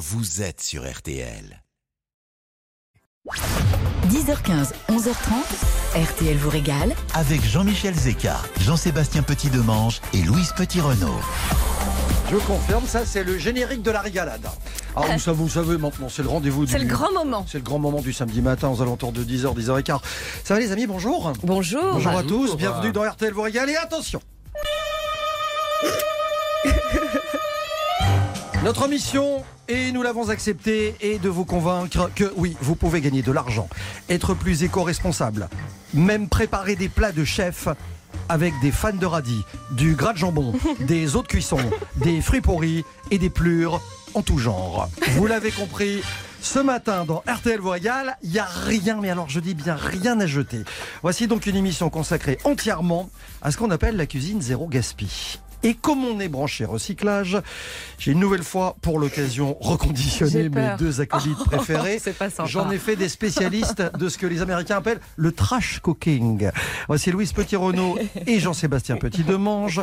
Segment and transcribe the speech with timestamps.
[0.00, 1.62] vous êtes sur RTL.
[4.08, 5.12] 10h15, 11h30,
[5.94, 6.94] RTL vous régale.
[7.12, 11.20] Avec Jean-Michel Zeka, Jean-Sébastien Petit-Demange et Louise Petit-Renault.
[12.30, 14.46] Je confirme, ça c'est le générique de la régalade.
[14.96, 16.72] Alors vous savez, vous savez maintenant, c'est le rendez-vous du...
[16.72, 17.44] C'est le grand moment.
[17.46, 20.00] C'est le grand moment du samedi matin aux alentours de 10h, 10h15.
[20.44, 21.92] Ça va les amis, bonjour Bonjour.
[21.92, 24.22] Bonjour à tous, bienvenue dans RTL vous régale et attention
[28.62, 33.22] Notre mission, et nous l'avons accepté, est de vous convaincre que oui, vous pouvez gagner
[33.22, 33.70] de l'argent,
[34.10, 35.48] être plus éco-responsable,
[35.94, 37.68] même préparer des plats de chef
[38.28, 41.56] avec des fans de radis, du gras de jambon, des eaux de cuisson,
[41.96, 43.80] des fruits pourris et des plures
[44.12, 44.90] en tout genre.
[45.12, 46.02] Vous l'avez compris,
[46.42, 49.74] ce matin dans RTL vous régale, il n'y a rien, mais alors je dis bien
[49.74, 50.60] rien à jeter.
[51.00, 53.08] Voici donc une émission consacrée entièrement
[53.40, 55.40] à ce qu'on appelle la cuisine zéro gaspille.
[55.62, 57.36] Et comme on est branché recyclage,
[57.98, 62.00] j'ai une nouvelle fois, pour l'occasion, reconditionné mes deux acolytes Oh, préférés.
[62.46, 66.50] J'en ai fait des spécialistes de ce que les Américains appellent le trash cooking.
[66.88, 69.82] Voici Louise Petit-Renault et Jean-Sébastien Petit-Demange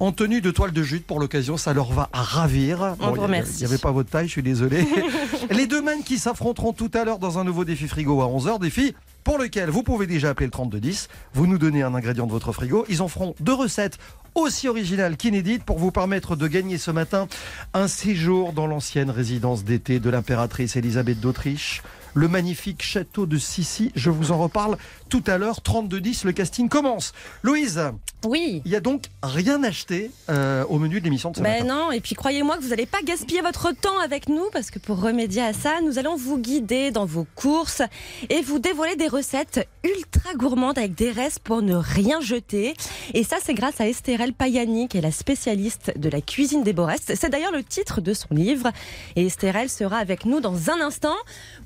[0.00, 1.56] en tenue de toile de jute pour l'occasion.
[1.56, 2.96] Ça leur va à ravir.
[3.00, 4.86] On vous il avait- n'y avait pas votre taille, je suis désolé.
[5.50, 8.58] les deux mêmes qui s'affronteront tout à l'heure dans un nouveau défi frigo à 11h.
[8.60, 11.08] Défi pour lequel vous pouvez déjà appeler le 3210.
[11.34, 12.84] Vous nous donnez un ingrédient de votre frigo.
[12.88, 13.98] Ils en feront deux recettes
[14.34, 17.28] aussi originales qu'inédites pour vous permettre de gagner ce matin
[17.74, 21.82] un séjour dans l'ancienne résidence d'été de l'impératrice Elisabeth d'Autriche.
[22.14, 24.76] Le magnifique château de Sissi, je vous en reparle
[25.08, 27.12] tout à l'heure, 32-10, le casting commence.
[27.42, 27.80] Louise,
[28.24, 28.62] Oui.
[28.64, 31.74] il n'y a donc rien acheté euh, au menu de l'émission de ce Ben matin.
[31.74, 34.78] non, et puis croyez-moi que vous n'allez pas gaspiller votre temps avec nous parce que
[34.78, 37.82] pour remédier à ça, nous allons vous guider dans vos courses
[38.30, 42.74] et vous dévoiler des recettes ultra gourmandes avec des restes pour ne rien jeter.
[43.14, 46.72] Et ça, c'est grâce à Estérelle Payani qui est la spécialiste de la cuisine des
[46.72, 47.12] beaux restes.
[47.16, 48.70] C'est d'ailleurs le titre de son livre.
[49.16, 51.14] Et Estérelle sera avec nous dans un instant.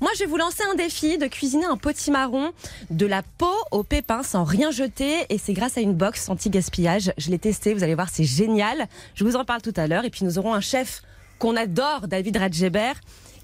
[0.01, 2.51] Moi, je vais vous lancer un défi de cuisiner un potimarron
[2.91, 5.25] de la peau au pépin sans rien jeter.
[5.29, 7.11] Et c'est grâce à une box anti-gaspillage.
[7.17, 8.87] Je l'ai testé, vous allez voir, c'est génial.
[9.15, 10.05] Je vous en parle tout à l'heure.
[10.05, 11.01] Et puis nous aurons un chef
[11.39, 12.93] qu'on adore, David Radgeber,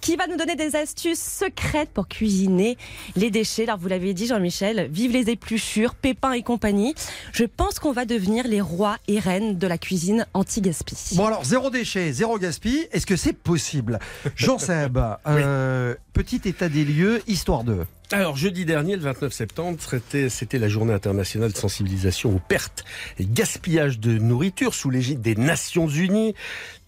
[0.04, 2.78] qui va nous donner des astuces secrètes pour cuisiner
[3.16, 3.64] les déchets.
[3.64, 6.94] Alors vous l'avez dit Jean-Michel, vive les épluchures, pépins et compagnie.
[7.32, 11.16] Je pense qu'on va devenir les rois et reines de la cuisine anti-gaspi.
[11.16, 13.98] Bon alors, zéro déchet, zéro gaspille, est-ce que c'est possible?
[14.36, 17.86] Jean-Seb, euh, petit état des lieux, histoire de...
[18.12, 22.86] Alors, jeudi dernier, le 29 septembre, c'était, c'était la journée internationale de sensibilisation aux pertes
[23.18, 26.36] et gaspillage de nourriture sous l'égide des Nations Unies.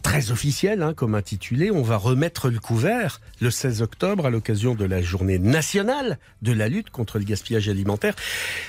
[0.05, 1.71] Très officiel, hein, comme intitulé.
[1.71, 6.51] On va remettre le couvert le 16 octobre à l'occasion de la journée nationale de
[6.53, 8.13] la lutte contre le gaspillage alimentaire.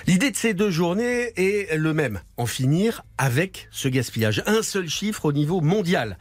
[0.06, 2.22] L'idée de ces deux journées est le même.
[2.38, 4.42] En finir avec ce gaspillage.
[4.46, 6.16] Un seul chiffre au niveau mondial.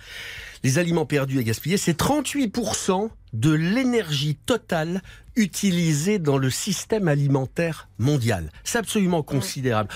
[0.63, 5.01] Les aliments perdus et gaspillés, c'est 38% de l'énergie totale
[5.37, 8.51] utilisée dans le système alimentaire mondial.
[8.65, 9.89] C'est absolument considérable.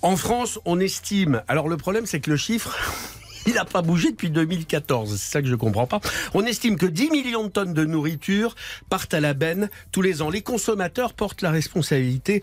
[0.00, 1.42] En France, on estime.
[1.46, 2.74] Alors le problème, c'est que le chiffre.
[3.46, 6.00] Il n'a pas bougé depuis 2014, c'est ça que je comprends pas.
[6.34, 8.54] On estime que 10 millions de tonnes de nourriture
[8.88, 10.30] partent à la benne tous les ans.
[10.30, 12.42] Les consommateurs portent la responsabilité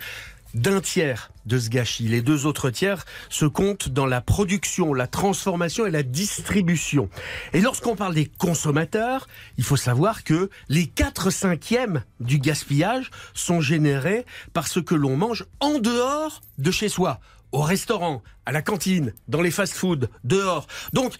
[0.53, 2.08] d'un tiers de ce gâchis.
[2.08, 7.09] Les deux autres tiers se comptent dans la production, la transformation et la distribution.
[7.53, 9.28] Et lorsqu'on parle des consommateurs,
[9.58, 15.18] il faut savoir que les 4 cinquièmes du gaspillage sont générés par ce que l'on
[15.18, 17.20] mange en dehors de chez soi
[17.53, 20.68] au restaurant, à la cantine, dans les fast-foods, dehors.
[20.91, 21.14] Donc,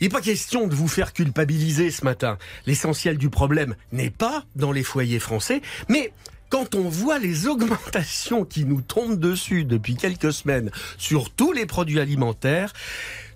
[0.00, 2.38] il n'est pas question de vous faire culpabiliser ce matin.
[2.66, 6.12] L'essentiel du problème n'est pas dans les foyers français, mais
[6.52, 11.64] quand on voit les augmentations qui nous tombent dessus depuis quelques semaines sur tous les
[11.64, 12.74] produits alimentaires,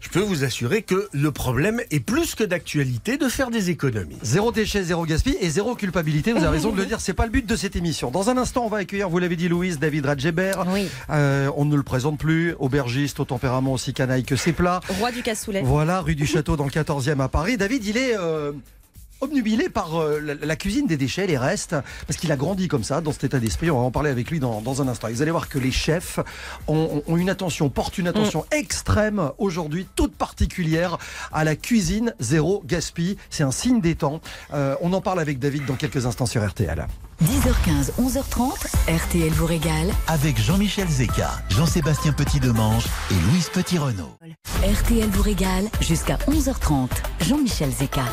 [0.00, 4.18] je peux vous assurer que le problème est plus que d'actualité de faire des économies.
[4.20, 6.34] Zéro déchet, zéro gaspille et zéro culpabilité.
[6.34, 8.10] Vous avez raison de le dire, c'est pas le but de cette émission.
[8.10, 10.52] Dans un instant, on va accueillir, vous l'avez dit, Louise, David Radgeber.
[10.66, 10.86] Oui.
[11.08, 14.80] Euh, on ne le présente plus, aubergiste au tempérament aussi canaille que ses plats.
[14.98, 15.62] Roi du cassoulet.
[15.64, 17.56] Voilà, rue du Château dans le 14e à Paris.
[17.56, 18.52] David, il est euh,
[19.20, 21.74] obnubilé par euh, la, la cuisine des déchets, les restes,
[22.06, 23.70] parce qu'il a grandi comme ça, dans cet état d'esprit.
[23.70, 25.08] On va en parler avec lui dans, dans un instant.
[25.08, 26.18] Et vous allez voir que les chefs
[26.68, 30.98] ont, ont une attention, portent une attention extrême aujourd'hui, toute particulière
[31.32, 33.16] à la cuisine zéro gaspille.
[33.30, 34.20] C'est un signe des temps.
[34.54, 36.86] Euh, on en parle avec David dans quelques instants sur RTL.
[37.24, 39.90] 10h15, 11h30, RTL vous régale.
[40.06, 44.18] Avec Jean-Michel Zeka, Jean-Sébastien Petit-Demange et Louise Petit-Renault.
[44.62, 46.88] RTL vous régale jusqu'à 11h30.
[47.22, 48.04] Jean-Michel Zeka.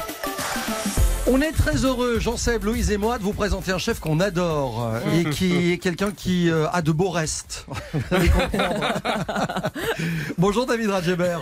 [1.26, 4.86] On est très heureux, Jean-Seb, Louise et moi, de vous présenter un chef qu'on adore
[4.94, 7.66] euh, et qui est quelqu'un qui euh, a de beaux restes.
[7.94, 8.76] Vous allez comprendre.
[10.38, 11.38] bonjour David Radjeber.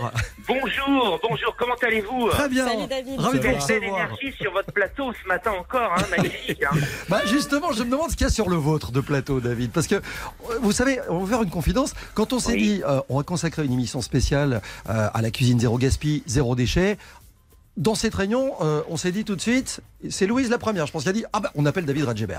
[0.46, 2.68] Bonjour, bonjour, comment allez-vous Très bien.
[2.68, 3.18] Salut, David.
[3.20, 3.98] Ravi de vous belle recevoir.
[3.98, 6.62] énergie sur votre plateau ce matin encore, hein, magnifique.
[6.62, 6.76] hein.
[7.08, 9.72] Bah justement, je me demande ce qu'il y a sur le vôtre de plateau, David.
[9.72, 10.00] Parce que, euh,
[10.62, 11.94] vous savez, on va faire une confidence.
[12.14, 12.62] Quand on s'est Oui.
[12.76, 16.54] dit, euh, on va consacrer une émission spéciale euh, à la cuisine zéro gaspille, zéro
[16.54, 16.98] déchet,
[17.76, 19.80] dans cette réunion, euh, on s'est dit tout de suite,
[20.10, 22.38] c'est Louise la première, je pense, qui a dit, ah bah, on appelle David Radjeber.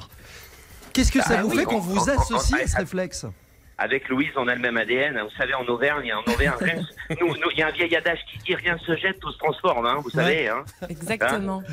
[0.94, 3.26] Qu'est-ce que ça Ah vous oui, fait qu'on on- vous associe à ce réflexe
[3.80, 5.18] Avec Louise, on a le même ADN.
[5.18, 5.24] hein.
[5.24, 8.76] Vous savez, en Auvergne, en Auvergne, il y a un vieil adage qui dit rien
[8.76, 9.86] ne se jette, tout se transforme.
[9.88, 10.48] hein, vous savez.
[10.50, 10.64] Hein.
[10.90, 11.64] Exactement.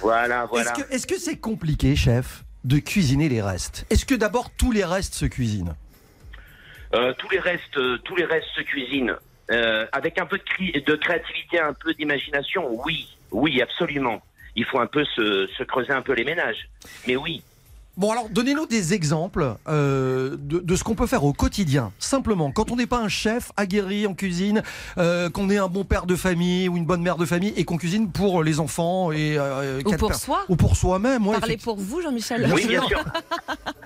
[0.00, 0.72] Voilà, voilà.
[0.72, 3.84] Est-ce que est-ce que c'est compliqué, chef, de cuisiner les restes?
[3.90, 5.74] Est-ce que d'abord tous les restes se cuisinent?
[6.94, 9.16] Euh, tous les restes, euh, tous les restes se cuisinent.
[9.52, 14.22] Euh, avec un peu de, de créativité, un peu d'imagination, oui, oui, absolument.
[14.56, 16.68] Il faut un peu se, se creuser un peu les ménages.
[17.06, 17.42] Mais oui.
[17.98, 22.50] Bon alors, donnez-nous des exemples euh, de, de ce qu'on peut faire au quotidien, simplement.
[22.50, 24.62] Quand on n'est pas un chef aguerri en cuisine,
[24.96, 27.64] euh, qu'on est un bon père de famille ou une bonne mère de famille et
[27.66, 30.42] qu'on cuisine pour les enfants et euh, Ou pour soi.
[30.48, 31.26] ou pour soi-même.
[31.26, 32.50] ouais, Parlez pour vous, Jean-Michel.
[32.54, 33.04] Oui, bien sûr.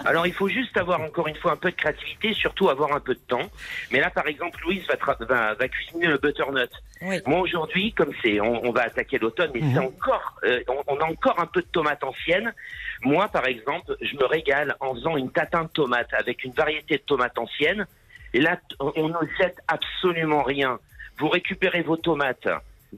[0.05, 3.01] Alors, il faut juste avoir encore une fois un peu de créativité, surtout avoir un
[3.01, 3.51] peu de temps.
[3.91, 6.71] Mais là, par exemple, Louise va, va, va cuisiner le butternut.
[7.03, 7.17] Oui.
[7.27, 9.73] Moi, aujourd'hui, comme c'est, on, on va attaquer l'automne, mais Mhm.
[9.75, 12.55] c'est encore, euh, on, on a encore un peu de tomates anciennes.
[13.03, 16.97] Moi, par exemple, je me régale en faisant une tatin de tomates avec une variété
[16.97, 17.87] de tomates anciennes.
[18.35, 20.79] Et là, on ne jette absolument rien.
[21.19, 22.49] Vous récupérez vos tomates,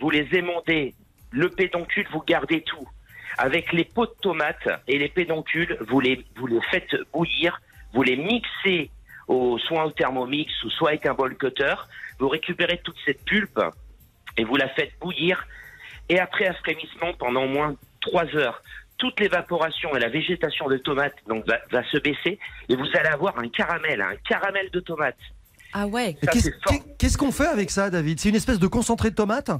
[0.00, 0.94] vous les émondez,
[1.30, 2.88] le pédoncule, vous gardez tout.
[3.36, 7.60] Avec les pots de tomates et les pédoncules, vous les, vous les faites bouillir,
[7.92, 8.90] vous les mixez
[9.58, 11.74] soit au thermomix ou soit avec un bol cutter.
[12.18, 13.60] Vous récupérez toute cette pulpe
[14.36, 15.46] et vous la faites bouillir.
[16.08, 18.62] Et après frémissement pendant au moins trois heures,
[18.98, 23.08] toute l'évaporation et la végétation de tomates donc, va, va se baisser et vous allez
[23.08, 25.16] avoir un caramel, un caramel de tomates.
[25.72, 26.16] Ah ouais.
[26.20, 26.72] Qu'est-ce c'est fort.
[26.72, 28.18] qu'est- qu'est-ce qu'on fait avec ça, David?
[28.20, 29.50] C'est une espèce de concentré de tomate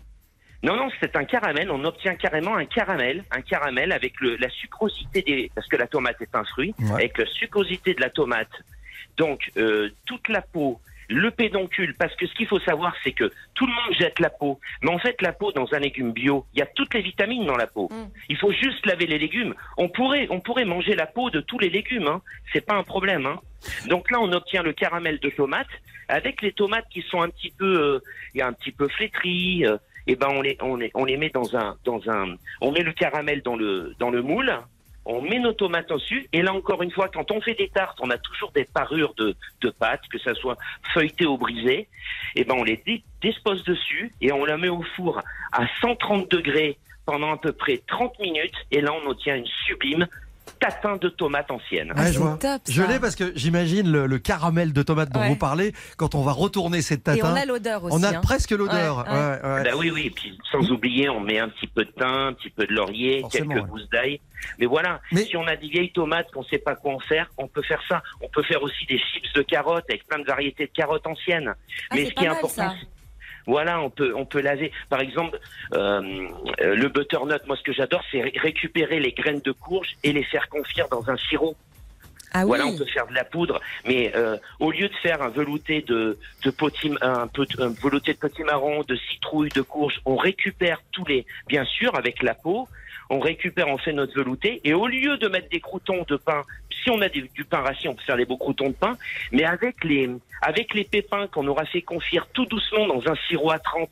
[0.63, 1.71] Non, non, c'est un caramel.
[1.71, 5.87] On obtient carrément un caramel, un caramel avec le, la sucrosité des, parce que la
[5.87, 6.93] tomate est un fruit, Ouais.
[6.95, 8.51] avec la sucrosité de la tomate.
[9.17, 13.33] Donc euh, toute la peau, le pédoncule, parce que ce qu'il faut savoir, c'est que
[13.55, 16.47] tout le monde jette la peau, mais en fait la peau dans un légume bio,
[16.55, 17.89] il y a toutes les vitamines dans la peau.
[17.91, 18.11] Mm.
[18.29, 19.55] Il faut juste laver les légumes.
[19.77, 22.23] On pourrait, on pourrait manger la peau de tous les légumes, hein.
[22.53, 23.27] c'est pas un problème.
[23.27, 23.41] Hein.
[23.89, 25.67] Donc là, on obtient le caramel de tomate
[26.09, 28.01] avec les tomates qui sont un petit peu,
[28.37, 29.67] euh, un petit peu flétries.
[29.67, 29.77] euh,
[30.09, 32.83] et ben on les, on les, on les met dans un, dans un, on met
[32.83, 34.51] le caramel dans le, dans le moule.
[35.11, 37.99] On met nos tomates dessus et là encore une fois, quand on fait des tartes,
[38.03, 40.59] on a toujours des parures de, de pâtes, que ça soit
[40.93, 41.89] feuilleté ou brisé.
[42.37, 42.83] Et ben on les
[43.23, 45.23] dispose dessus et on la met au four
[45.53, 46.77] à 130 degrés
[47.07, 50.07] pendant à peu près 30 minutes et là on obtient une sublime
[50.59, 51.93] tatin de tomates anciennes.
[51.97, 52.37] Ah, je c'est vois.
[52.41, 52.89] top, Je ça.
[52.89, 55.29] l'ai parce que j'imagine le, le caramel de tomate dont Ouais.
[55.29, 57.35] vous parlez quand on va retourner cette Et on tatin.
[57.37, 57.97] a l'odeur aussi.
[57.99, 58.21] On a hein.
[58.21, 58.99] presque l'odeur.
[59.09, 59.65] Ouais, ouais, ouais.
[59.65, 62.33] Bah oui, oui, et puis sans oublier, on met un petit peu de thym, un
[62.33, 63.71] petit peu de laurier, Forcément, quelques ouais.
[63.71, 64.21] gousses d'ail.
[64.59, 67.29] Mais voilà, Mais- si on a des vieilles tomates qu'on sait pas quoi en faire,
[67.39, 68.03] on peut faire ça.
[68.21, 71.55] On peut faire aussi des chips de carottes avec plein de variétés de carottes anciennes.
[71.91, 72.73] Ah, Mais ce qui est mal, important,
[73.49, 74.71] voilà, on peut on peut laver.
[74.91, 75.39] Par exemple,
[75.75, 76.01] euh,
[76.61, 77.43] euh, le butternut.
[77.47, 80.87] Moi, ce que j'adore, c'est ré- récupérer les graines de courge et les faire confire
[80.89, 81.57] dans un sirop.
[82.33, 82.47] Ah oui.
[82.49, 85.83] Voilà, on peut faire de la poudre, mais euh, au lieu de faire un velouté
[85.83, 90.81] de, de potim, un, peu, un velouté de potimarron, de citrouille, de courge, on récupère
[90.93, 92.69] tous les, bien sûr, avec la peau,
[93.11, 96.43] on récupère, on fait notre velouté, et au lieu de mettre des croutons de pain,
[96.83, 98.97] si on a des- du pain rassis, on peut faire des beaux croutons de pain,
[99.33, 100.11] mais avec les,
[100.43, 103.89] avec les pépins qu'on aura fait confire tout doucement dans un sirop à 30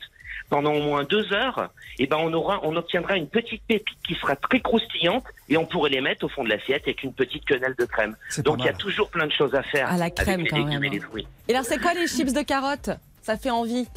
[0.49, 4.15] pendant au moins deux heures, et ben on aura, on obtiendra une petite pépite qui
[4.15, 7.45] sera très croustillante, et on pourrait les mettre au fond de l'assiette avec une petite
[7.45, 8.15] quenelle de crème.
[8.39, 10.57] Donc il y a toujours plein de choses à faire À la crème, avec quand
[10.57, 11.07] les légumes même, et les hein.
[11.09, 11.27] fruits.
[11.47, 12.89] Et alors, c'est quoi les chips de carottes?
[13.21, 13.87] Ça fait envie.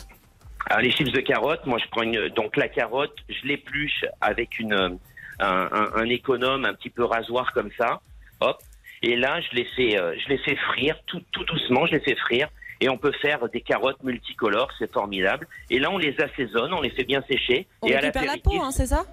[0.67, 4.59] Alors les chips de carottes, moi je prends une, donc la carotte, je l'épluche avec
[4.59, 4.99] une un,
[5.41, 8.01] un- un économe, un petit peu rasoir comme ça,
[8.41, 8.59] hop.
[9.03, 12.01] Et là je les fais euh, je les fais frire tout, tout doucement, je les
[12.01, 12.49] fais frire.
[12.81, 15.47] Et on peut faire des carottes multicolores, c'est formidable.
[15.69, 17.67] Et là, on les assaisonne, on les fait bien sécher.
[17.83, 19.05] On et à récupère la peau, hein, c'est ça?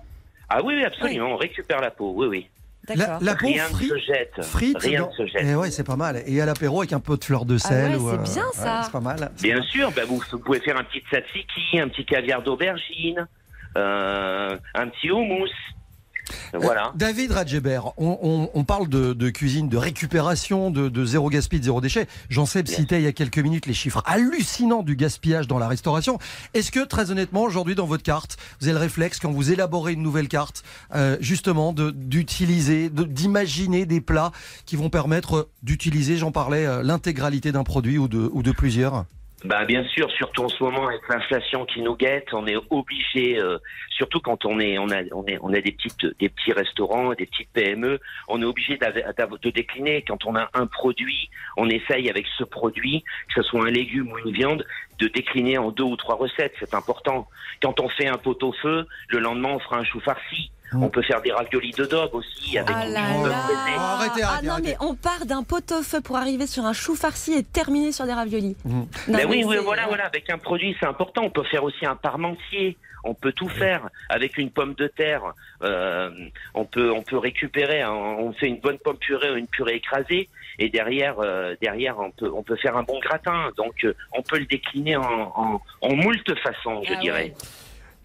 [0.50, 2.50] Ah oui, oui, absolument, on récupère la peau, oui, oui.
[2.88, 3.18] La, D'accord.
[3.22, 4.42] la peau Rien ne frite, se jette.
[4.46, 5.42] frite Rien dans- ne se jette.
[5.44, 6.24] Eh ouais, c'est pas mal.
[6.26, 7.92] Et à l'apéro avec un peu de fleur de sel.
[7.92, 8.84] ouais, ou, c'est bien, ça.
[8.84, 9.30] c'est pas mal.
[9.42, 13.28] Bien sûr, bah, vous, vous pouvez faire un petit tzatziki, un petit caviar d'aubergine,
[13.78, 15.50] euh, un petit houmous.
[16.54, 16.92] Voilà.
[16.96, 21.60] David Radjeber, on, on- on parle de, de cuisine, de récupération, de, de zéro gaspille,
[21.60, 22.08] de zéro déchet.
[22.30, 25.68] J'en sais citait il y a quelques minutes les chiffres hallucinants du gaspillage dans la
[25.68, 26.18] restauration.
[26.54, 29.94] Est-ce que, très honnêtement, aujourd'hui dans votre carte, vous avez le réflexe, quand vous élaborez
[29.94, 30.64] une nouvelle carte,
[30.96, 34.32] euh, justement, d'utiliser, de- d'imaginer des plats
[34.66, 38.52] qui vont permettre euh, d'utiliser, j'en parlais, euh, l'intégralité d'un produit ou de, ou de
[38.52, 39.06] plusieurs?
[39.46, 43.38] Bah bien sûr, surtout en ce moment avec l'inflation qui nous guette, on est obligé,
[43.38, 43.60] euh,
[43.92, 47.14] surtout quand on est, on a, on est, on a des petites, des petits restaurants,
[47.14, 50.02] des petites PME, on est obligé de décliner.
[50.02, 54.12] Quand on a un produit, on essaye avec ce produit, que ce soit un légume
[54.12, 54.66] ou une viande,
[54.98, 56.56] de décliner en deux ou trois recettes.
[56.60, 57.28] C'est important.
[57.62, 60.50] Quand on fait un pot-au-feu, le lendemain on fera un chou farci.
[60.74, 60.84] Mm.
[60.84, 63.78] On peut faire des raviolis de daube aussi avec Ah là là fraîchée.
[63.78, 64.70] Arrêtez, Ah arrêtez, non, arrêtez.
[64.70, 68.14] mais on part d'un pot-au-feu pour arriver sur un chou farci et terminer sur des
[68.14, 68.56] raviolis.
[68.66, 71.22] Non, Ben mais oui, voilà, voilà, avec un produit, c'est important.
[71.24, 72.78] On peut faire aussi un parmentier.
[73.04, 75.22] On peut tout faire avec une pomme de terre.
[75.62, 76.10] euh,
[76.54, 77.82] on peut, on peut récupérer.
[77.82, 80.28] hein, on fait une bonne pomme purée ou une purée écrasée,
[80.60, 83.52] et derrière, euh, derrière, on peut, on peut faire un bon gratin.
[83.56, 85.04] Donc, euh, on peut le décliner en,
[85.36, 87.24] en, en moult façons, je Ah dirais.
[87.24, 87.34] ouais.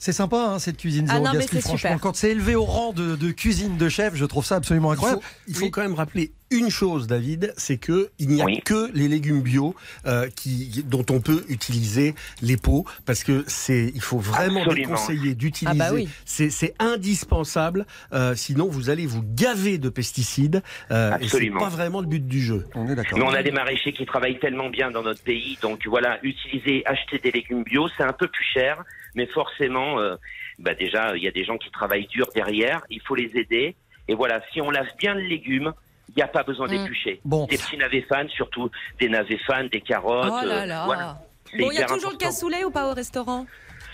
[0.05, 1.61] C'est sympa hein, cette cuisine Ah zéro non, mais gaspille.
[1.61, 2.01] c'est Franchement, super.
[2.01, 4.95] quand c'est élevé au rang de, de cuisine de chef, je trouve ça absolument Il
[4.95, 5.23] incroyable.
[5.23, 5.71] faut, il faut Oui.
[5.71, 8.61] quand même rappeler une chose, David, c'est que il n'y a Oui.
[8.65, 9.75] que les légumes bio
[10.07, 14.89] euh, qui, dont on peut utiliser les pots, parce que c'est, il faut vraiment Absolument.
[14.89, 15.81] déconseiller d'utiliser.
[15.81, 16.09] Ah bah oui.
[16.25, 20.63] C'est, c'est indispensable, euh, sinon vous allez vous gaver de pesticides.
[20.91, 21.61] euh, et c'est Absolument.
[21.61, 22.67] pas vraiment le but du jeu.
[22.75, 23.19] On est d'accord.
[23.19, 26.83] Mais on a des maraîchers qui travaillent tellement bien dans notre pays, donc voilà, utiliser,
[26.87, 28.83] acheter des légumes bio, c'est un peu plus cher,
[29.15, 30.17] mais forcément, euh,
[30.59, 33.75] bah déjà, il y a des gens qui travaillent dur derrière, il faut les aider.
[34.09, 35.73] Et voilà, si on lave bien le légume,
[36.09, 37.21] il n'y a pas besoin d'éplucher.
[37.25, 37.47] Bon.
[37.47, 40.31] Des petits navets fans, surtout des navets fans, des carottes.
[40.31, 40.85] Oh là euh, là.
[40.85, 41.19] voilà.
[41.51, 43.47] C'est Bon, il y a toujours le cassoulet ou pas au restaurant?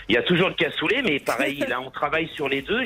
[0.09, 2.79] Il y a toujours le cassoulet, mais pareil, là, on travaille sur les deux.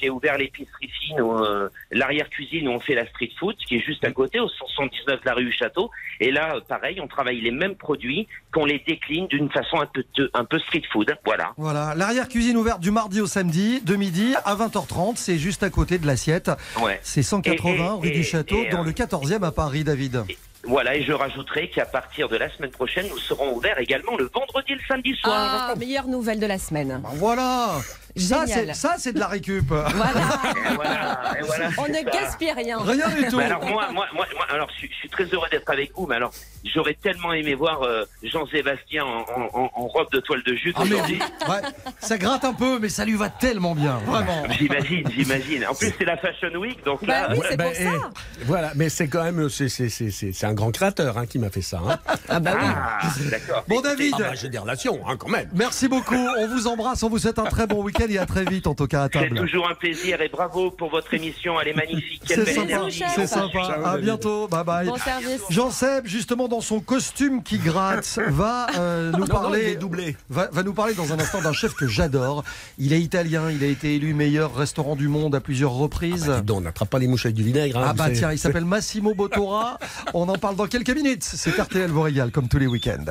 [0.00, 4.04] J'ai ouvert l'épicerie fine, euh, l'arrière-cuisine où on fait la street food, qui est juste
[4.04, 5.90] à côté, au 179 de la rue du Château.
[6.18, 9.86] Et là, euh, pareil, on travaille les mêmes produits, qu'on les décline d'une façon un
[9.86, 10.02] peu,
[10.34, 11.16] un peu street food.
[11.24, 11.52] Voilà.
[11.56, 15.98] Voilà, l'arrière-cuisine ouverte du mardi au samedi, de midi à 20h30, c'est juste à côté
[15.98, 16.50] de l'assiette.
[16.82, 16.98] Ouais.
[17.04, 20.24] C'est 180 Et- et- rue du Château, et, dans euh, le 14e à Paris, David.
[20.66, 24.30] Voilà, et je rajouterai qu'à partir de la semaine prochaine, nous serons ouverts également le
[24.32, 25.70] vendredi et le samedi soir.
[25.70, 27.00] Ah, meilleure nouvelle de la semaine.
[27.02, 27.76] Ben voilà
[28.16, 28.66] ça, Génial.
[28.68, 29.66] c'est, ça, c'est de la récup.
[29.68, 29.90] Voilà,
[30.70, 32.78] Et voilà, et voilà, on ne gaspille rien.
[32.78, 33.38] Rien du tout.
[33.38, 36.06] Alors moi, moi, moi, moi, alors je, suis- je suis très heureux d'être avec vous.
[36.06, 36.30] Mais alors,
[36.74, 40.76] j'aurais tellement aimé voir euh, Jean-Sébastien en, en- en- en robe de toile de jute
[40.78, 41.18] Ah, mais- aujourd'hui.
[41.48, 41.60] ouais,
[41.98, 44.44] ça gratte un peu, mais ça lui va tellement bien, vraiment.
[44.58, 45.66] J'imagine, j'imagine.
[45.66, 47.50] En plus, c'est la Fashion Week, donc Bah là, oui, voilà.
[47.50, 48.08] c'est pour ça.
[48.40, 51.80] eh, voilà, mais c'est quand même, c'est, un grand créateur hein, qui m'a fait ça.
[51.86, 51.98] Hein.
[52.28, 52.66] Ah bah oui.
[52.66, 52.98] Ah,
[53.30, 53.64] d'accord.
[53.68, 55.48] Bon, David, Ah bah, j'ai des relations, hein, quand même.
[55.54, 56.14] merci beaucoup.
[56.38, 58.74] On vous embrasse, on vous souhaite un très bon week-end et à très vite, en
[58.74, 59.36] tout cas, à C'est table.
[59.40, 61.60] toujours un plaisir et bravo pour votre émission.
[61.60, 62.22] Elle est magnifique.
[62.26, 63.02] Quelle C'est belle sympa, énergie.
[63.14, 63.58] c'est sympa.
[63.66, 64.86] Ciao, À bientôt, bye bye.
[64.86, 65.42] Bon service.
[65.50, 69.76] Jean Seb, justement dans son costume qui gratte, va euh, nous Non, non, parler.
[69.76, 70.16] doublé.
[70.30, 72.44] Va, va nous parler dans un instant d'un chef que j'adore.
[72.78, 76.24] Il est italien, il a été élu meilleur restaurant du monde à plusieurs reprises.
[76.30, 77.78] Dis donc, on n'attrape pas les mouches avec du vinaigre.
[77.78, 79.78] hein, Ah bah tiens, il s'appelle Massimo Bottora.
[80.14, 81.22] On en parle dans quelques minutes.
[81.24, 83.04] C'est RTL vous régale comme tous les week-ends.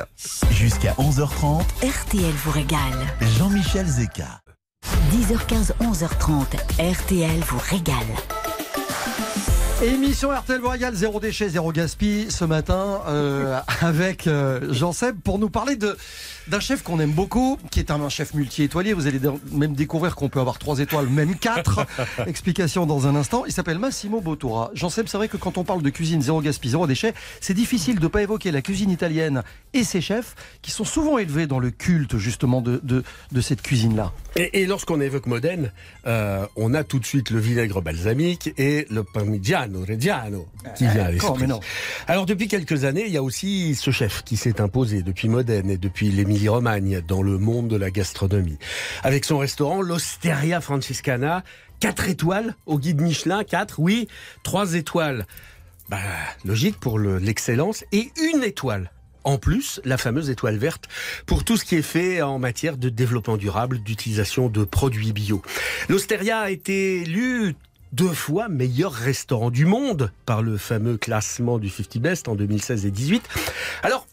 [0.50, 2.80] Jusqu'à 11h30, RTL vous régale.
[3.38, 4.43] Jean-Michel Zeka.
[5.12, 6.56] 10h15, 11h30.
[6.78, 8.43] RTL vous régale.
[9.84, 15.38] Émission RTL régale, zéro déchet, zéro gaspille ce matin euh, avec euh, Jean Seb pour
[15.38, 15.94] nous parler de
[16.48, 18.92] d'un chef qu'on aime beaucoup, qui est un, chef multi-étoilé.
[18.92, 19.18] Vous allez
[19.50, 21.86] même découvrir qu'on peut avoir trois étoiles, même quatre.
[22.26, 23.44] Explication dans un instant.
[23.46, 24.70] Il s'appelle Massimo Bottura.
[24.74, 27.54] Jean Seb, c'est vrai que quand on parle de cuisine zéro gaspille, zéro déchet, c'est
[27.54, 31.58] difficile de pas évoquer la cuisine italienne et ses chefs qui sont souvent élevés dans
[31.58, 34.12] le culte justement de, de, de cette cuisine-là.
[34.36, 35.72] Et, et lorsqu'on évoque Modène,
[36.06, 41.04] euh, on a tout de suite le vinaigre balsamique et le parmigiano reggiano qui vient
[41.06, 41.46] à l'esprit.
[41.46, 41.60] non.
[42.06, 45.70] Alors depuis quelques années, il y a aussi ce chef qui s'est imposé depuis Modène
[45.70, 48.58] et depuis l'Émilie-Romagne dans le monde de la gastronomie.
[49.02, 51.42] Avec son restaurant l'Osteria Francescana,
[51.80, 54.08] 4 étoiles au guide Michelin, 4, oui,
[54.42, 55.26] 3 étoiles.
[55.88, 55.98] Bah,
[56.44, 58.90] logique pour le- l'excellence et une étoile.
[59.26, 60.84] En plus, la fameuse étoile verte
[61.24, 65.40] pour tout ce qui est fait en matière de développement durable, d'utilisation de produits bio.
[65.88, 67.54] L'Osteria a été élu
[67.94, 72.86] deux fois meilleur restaurant du monde par le fameux classement du 50 Best en 2016
[72.86, 73.22] et 18.
[73.84, 74.08] Alors,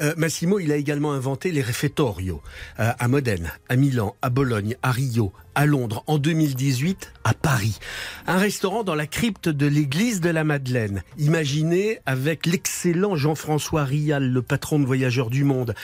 [0.00, 2.40] euh, Massimo, il a également inventé les refettorio
[2.80, 7.78] euh, à Modène, à Milan, à Bologne, à Rio, à Londres, en 2018, à Paris.
[8.26, 14.30] Un restaurant dans la crypte de l'église de la Madeleine, imaginé avec l'excellent Jean-François Rial,
[14.30, 15.74] le patron de Voyageurs du Monde.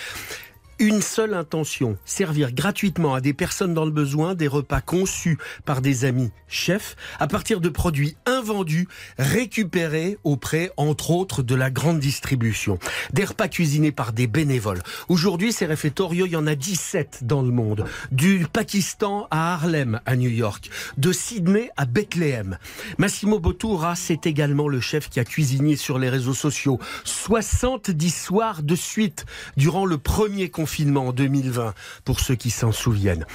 [0.78, 5.80] Une seule intention, servir gratuitement à des personnes dans le besoin des repas conçus par
[5.80, 8.88] des amis chefs à partir de produits invendus
[9.18, 12.78] récupérés auprès, entre autres, de la grande distribution.
[13.12, 14.82] Des repas cuisinés par des bénévoles.
[15.08, 17.84] Aujourd'hui, ces réfectorios, il y en a 17 dans le monde.
[18.10, 20.70] Du Pakistan à Harlem, à New York.
[20.96, 22.58] De Sydney à Bethléem.
[22.98, 28.62] Massimo Bottura, c'est également le chef qui a cuisiné sur les réseaux sociaux 70 soirs
[28.62, 29.24] de suite
[29.56, 30.63] durant le premier confinement
[30.96, 33.26] en 2020, pour ceux qui s'en souviennent.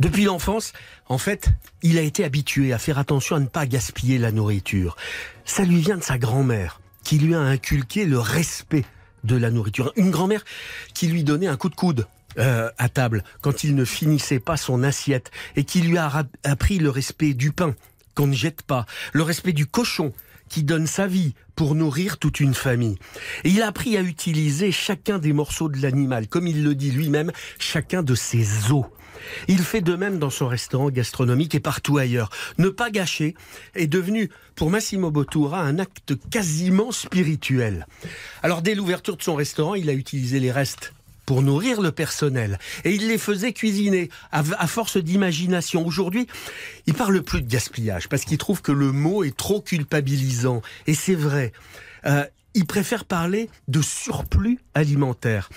[0.00, 0.72] Depuis l'enfance,
[1.08, 1.48] en fait,
[1.82, 4.96] il a été habitué à faire attention à ne pas gaspiller la nourriture.
[5.44, 8.84] Ça lui vient de sa grand-mère, qui lui a inculqué le respect
[9.24, 9.92] de la nourriture.
[9.96, 10.44] Une grand-mère
[10.94, 12.06] qui lui donnait un coup de coude
[12.38, 16.10] euh, à table quand il ne finissait pas son assiette et qui lui a
[16.44, 17.74] appris le respect du pain
[18.14, 20.12] qu'on ne jette pas, le respect du cochon
[20.52, 22.98] qui donne sa vie pour nourrir toute une famille.
[23.44, 26.90] Et il a appris à utiliser chacun des morceaux de l'animal, comme il le dit
[26.90, 28.84] lui-même, chacun de ses os.
[29.48, 32.28] Il fait de même dans son restaurant gastronomique et partout ailleurs.
[32.58, 33.34] Ne pas gâcher
[33.74, 37.86] est devenu, pour Massimo Bottura, un acte quasiment spirituel.
[38.42, 40.92] Alors, dès l'ouverture de son restaurant, il a utilisé les restes
[41.26, 42.58] pour nourrir le personnel.
[42.84, 45.86] Et il les faisait cuisiner à, force d'imagination.
[45.86, 46.26] Aujourd'hui,
[46.86, 50.62] il parle plus de gaspillage parce qu'il trouve que le mot est trop culpabilisant.
[50.86, 51.52] Et c'est vrai.
[52.06, 52.24] Euh,
[52.54, 55.48] il préfère parler de surplus alimentaire.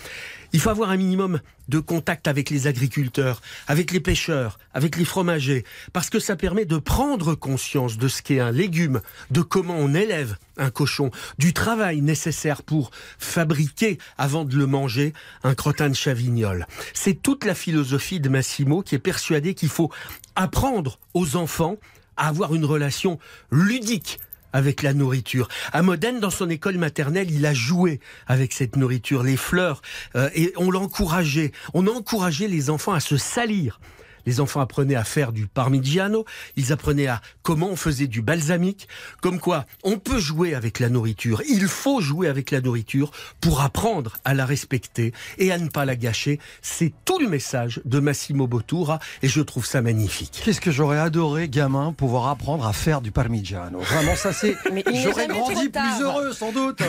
[0.55, 5.03] Il faut avoir un minimum de contact avec les agriculteurs, avec les pêcheurs, avec les
[5.03, 9.75] fromagers, parce que ça permet de prendre conscience de ce qu'est un légume, de comment
[9.75, 15.11] on élève un cochon, du travail nécessaire pour fabriquer, avant de le manger,
[15.43, 16.67] un crottin de chavignol.
[16.93, 19.91] C'est toute la philosophie de Massimo qui est persuadé qu'il faut
[20.37, 21.75] apprendre aux enfants
[22.15, 23.19] à avoir une relation
[23.51, 24.19] ludique
[24.55, 25.49] avec la nourriture.
[25.73, 29.81] À Modène, dans son école maternelle, il a joué avec cette nourriture, les fleurs,
[30.15, 31.51] euh, et on l'encourageait.
[31.73, 33.79] On encourageait les enfants à se salir
[34.25, 38.87] les enfants apprenaient à faire du parmigiano, ils apprenaient à comment on faisait du balsamique,
[39.21, 43.61] comme quoi on peut jouer avec la nourriture, il faut jouer avec la nourriture pour
[43.61, 46.39] apprendre à la respecter et à ne pas la gâcher.
[46.61, 50.41] C'est tout le message de Massimo Bottura et je trouve ça magnifique.
[50.43, 53.79] Qu'est-ce que j'aurais adoré, gamin, pouvoir apprendre à faire du parmigiano.
[53.79, 54.55] Vraiment, ça c'est...
[55.03, 56.79] J'aurais grandi plus heureux, sans doute.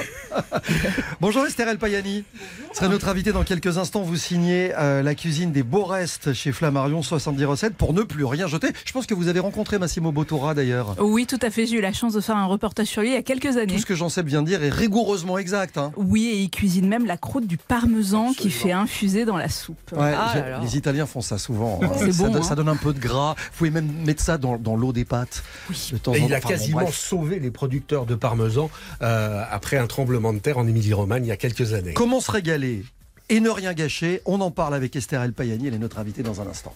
[1.21, 2.25] Bonjour Esther El Payani.
[2.73, 4.03] Serait notre invité dans quelques instants.
[4.03, 8.25] Vous signez euh, la cuisine des beaux restes chez Flammarion 70 recettes pour ne plus
[8.25, 8.69] rien jeter.
[8.85, 10.95] Je pense que vous avez rencontré Massimo Bottura d'ailleurs.
[11.01, 11.67] Oui, tout à fait.
[11.67, 13.75] J'ai eu la chance de faire un reportage sur lui il y a quelques années.
[13.75, 15.77] Tout ce que j'en sais bien dire est rigoureusement exact.
[15.77, 15.91] Hein.
[15.97, 19.77] Oui, et il cuisine même la croûte du parmesan qui fait infuser dans la soupe.
[19.99, 21.81] Ah les Italiens font ça souvent.
[21.83, 22.13] Hein.
[22.13, 22.43] ça, hein.
[22.43, 23.35] ça, donne un peu de gras.
[23.37, 25.43] Vous pouvez même mettre ça dans, l'eau des pâtes.
[25.69, 25.93] Oui.
[26.15, 28.71] et il a quasiment sauvé les producteurs de parmesan
[29.03, 31.95] euh, après un tremblement de terre en Émilie-Romagne il y a quelques années.
[31.95, 32.85] Comment se régaler?
[33.29, 34.21] Et ne rien gâcher.
[34.25, 36.75] On en parle avec Esther El Payani, elle est notre invitée dans un instant.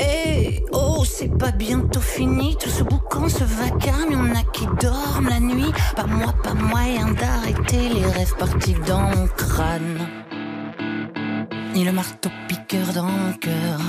[0.00, 5.28] Eh oh, c'est pas bientôt fini, tout ce boucan, ce vacarme, y'en a qui dorment
[5.28, 5.72] la nuit.
[5.96, 10.08] Pas moi, pas moyen d'arrêter les rêves partis dans mon crâne.
[11.74, 13.80] Ni le marteau piqueur dans mon cœur.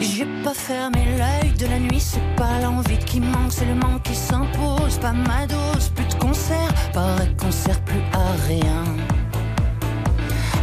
[0.00, 4.02] J'ai pas fermé l'œil de la nuit, c'est pas l'envie qui manque, c'est le manque
[4.02, 4.98] qui s'impose.
[5.00, 8.84] Pas ma dose, plus de concert, paraît qu'on sert plus à rien.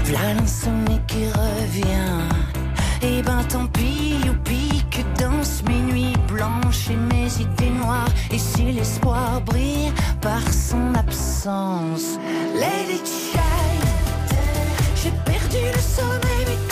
[0.06, 2.54] V'là l'insomnie qui revient.
[3.02, 8.08] Et eh ben tant pis, youpi, que dansent mes nuits blanches et mes idées noires.
[8.32, 9.92] Et si l'espoir brille
[10.22, 12.18] par son absence,
[12.56, 13.74] it shine.
[14.96, 16.63] J'ai perdu le sommeil,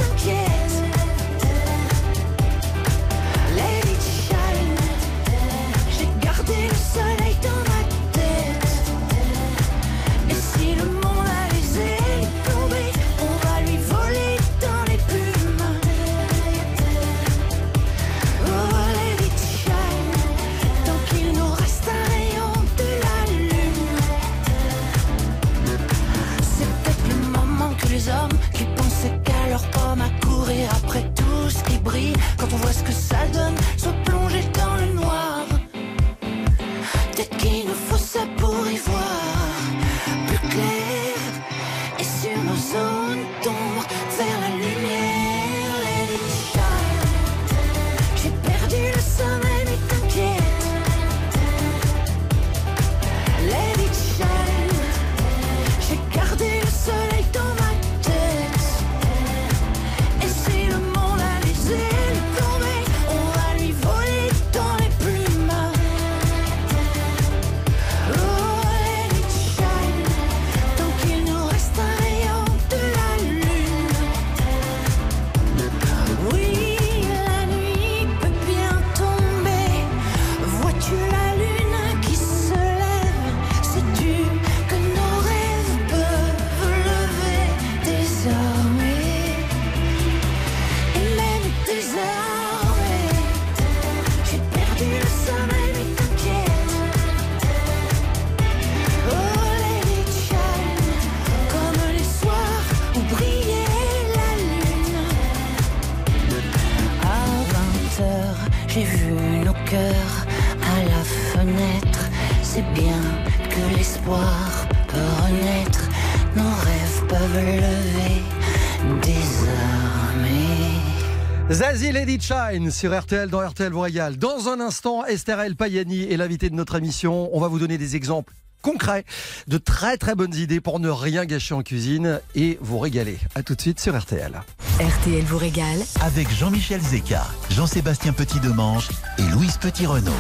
[121.52, 124.18] Zazie Lady Shine sur RTL dans RTL vous régale.
[124.18, 127.30] Dans un instant, Estherelle Payani est l'invitée de notre émission.
[127.34, 129.04] On va vous donner des exemples concrets
[129.48, 133.20] de très très bonnes idées pour ne rien gâcher en cuisine et vous régaler.
[133.36, 134.42] A tout de suite sur RTL.
[134.80, 140.12] RTL vous régale Avec Jean-Michel Zeka, Jean-Sébastien Petit-Demange et Louise Petit-Renault.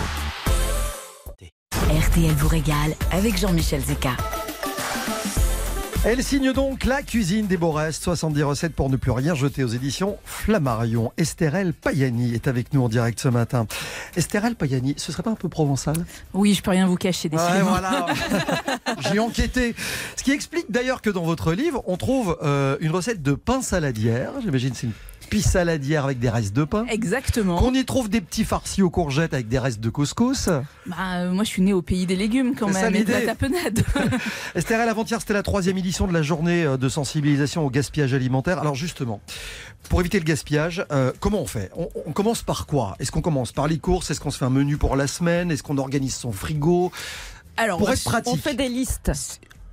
[1.89, 4.17] RTL vous régale avec Jean-Michel Zeka.
[6.03, 9.67] Elle signe donc la cuisine des Borest, 70 recettes pour ne plus rien jeter aux
[9.67, 11.11] éditions Flammarion.
[11.15, 13.67] Estherelle Payani est avec nous en direct ce matin.
[14.15, 15.95] Estherelle Payani, ce serait pas un peu provençal?
[16.33, 17.69] Oui, je peux rien vous cacher, Ouais, décidément.
[17.69, 18.07] voilà.
[19.11, 19.75] J'ai enquêté.
[20.17, 23.61] Ce qui explique d'ailleurs que dans votre livre, on trouve euh, une recette de pain
[23.61, 24.31] saladière.
[24.43, 24.93] J'imagine c'est une
[25.31, 26.85] pisse saladière avec des restes de pain.
[26.89, 27.57] Exactement.
[27.57, 30.49] Qu'on y trouve des petits farcis aux courgettes avec des restes de couscous.
[30.85, 33.21] Bah, euh, moi, je suis née au pays des légumes quand même, et de la
[33.21, 33.81] tapenade.
[34.55, 38.59] Esther, avant-hier, c'était la troisième édition de la journée euh, de sensibilisation au gaspillage alimentaire.
[38.59, 39.21] Alors justement,
[39.89, 41.71] pour éviter le gaspillage, euh, comment on fait?
[41.77, 42.97] On, on commence par quoi?
[42.99, 44.11] Est-ce qu'on commence par les courses?
[44.11, 45.49] Est-ce qu'on se fait un menu pour la semaine?
[45.49, 46.91] Est-ce qu'on organise son frigo?
[47.55, 48.33] Alors, Pour être pratique.
[48.33, 49.11] On fait des listes.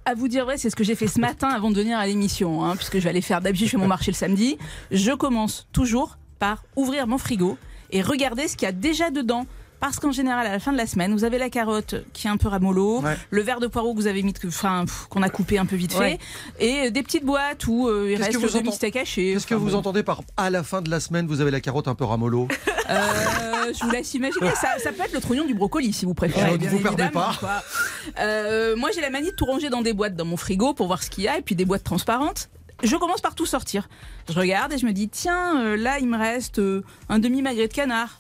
[0.09, 2.07] À vous dire vrai, c'est ce que j'ai fait ce matin avant de venir à
[2.07, 4.57] l'émission, hein, puisque je vais aller faire d'habitude, je mon marché le samedi.
[4.91, 7.59] Je commence toujours par ouvrir mon frigo
[7.91, 9.45] et regarder ce qu'il y a déjà dedans.
[9.81, 12.31] Parce qu'en général, à la fin de la semaine, vous avez la carotte qui est
[12.31, 13.17] un peu ramollo, Ouais.
[13.31, 15.95] le verre de poireau que vous avez mis, enfin, qu'on a coupé un peu vite
[15.97, 16.19] Ouais.
[16.59, 19.33] fait, et des petites boîtes où euh, il Qu'est-ce que reste vous le demi-steak haché.
[19.35, 19.77] Qu'est-ce que vous bon.
[19.77, 22.49] entendez par à la fin de la semaine, vous avez la carotte un peu ramollo
[22.91, 24.49] Euh, je vous laisse imaginer.
[24.55, 26.53] Ça, ça peut être le trognon du brocoli si vous préférez.
[26.59, 27.37] Je ne vous permets pas.
[27.39, 27.63] quoi.
[28.19, 30.87] Euh, moi, j'ai la manie de tout ranger dans des boîtes dans mon frigo pour
[30.87, 32.49] voir ce qu'il y a et puis des boîtes transparentes.
[32.83, 33.91] Je commence par tout sortir.
[34.31, 37.43] Je regarde et je me dis tiens, euh, là, il me reste euh, un demi
[37.43, 38.19] magret de canard.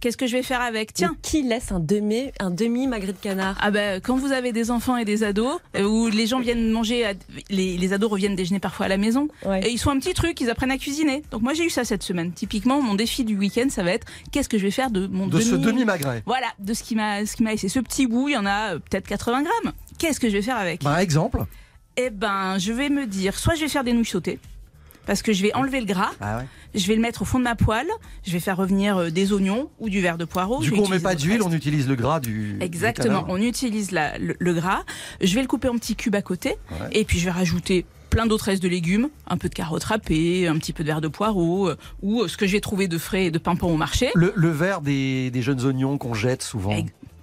[0.00, 0.94] Qu'est-ce que je vais faire avec?
[0.94, 1.10] Tiens.
[1.12, 3.56] Mais Qui laisse un demi, un demi magret de canard?
[3.60, 6.70] Ah ben, quand vous avez des enfants et des ados, euh, où les gens viennent
[6.70, 7.12] manger, à-
[7.50, 9.60] les, les ados reviennent déjeuner parfois à la maison, Ouais.
[9.66, 11.22] et ils sont un petit truc, ils apprennent à cuisiner.
[11.30, 12.32] Donc moi j'ai eu ça cette semaine.
[12.32, 15.26] Typiquement, mon défi du week-end, ça va être qu'est-ce que je vais faire de mon
[15.26, 18.28] de ce demi-magret voilà, de ce qui m'a ce qui m'a laissé ce petit bout,
[18.28, 19.72] il y en a euh, peut-être 80 grammes.
[19.98, 20.80] Qu'est-ce que je vais faire avec?
[20.82, 21.44] Par exemple?
[21.98, 24.38] Eh ben, je vais me dire, soit je vais faire des nouilles sautées,
[25.06, 26.44] parce que je vais enlever le gras, ah ouais.
[26.74, 27.88] je vais le mettre au fond de ma poêle,
[28.24, 30.60] je vais faire revenir euh, des oignons ou du verre de poireau.
[30.60, 32.56] Du coup, on met pas d'huile, on utilise le gras du.
[32.60, 34.82] Exactement, on utilise la- le, le gras.
[35.20, 36.88] Je vais le couper en petits cubes à côté, Ouais.
[36.92, 40.48] et puis je vais rajouter plein d'autres restes de légumes, un peu de carottes râpées,
[40.48, 42.98] un petit peu de verre de poireau, euh, ou euh, ce que j'ai trouvé de
[42.98, 44.10] frais et de pimpon au marché.
[44.16, 46.70] Le, le verre des, des jeunes oignons qu'on jette souvent.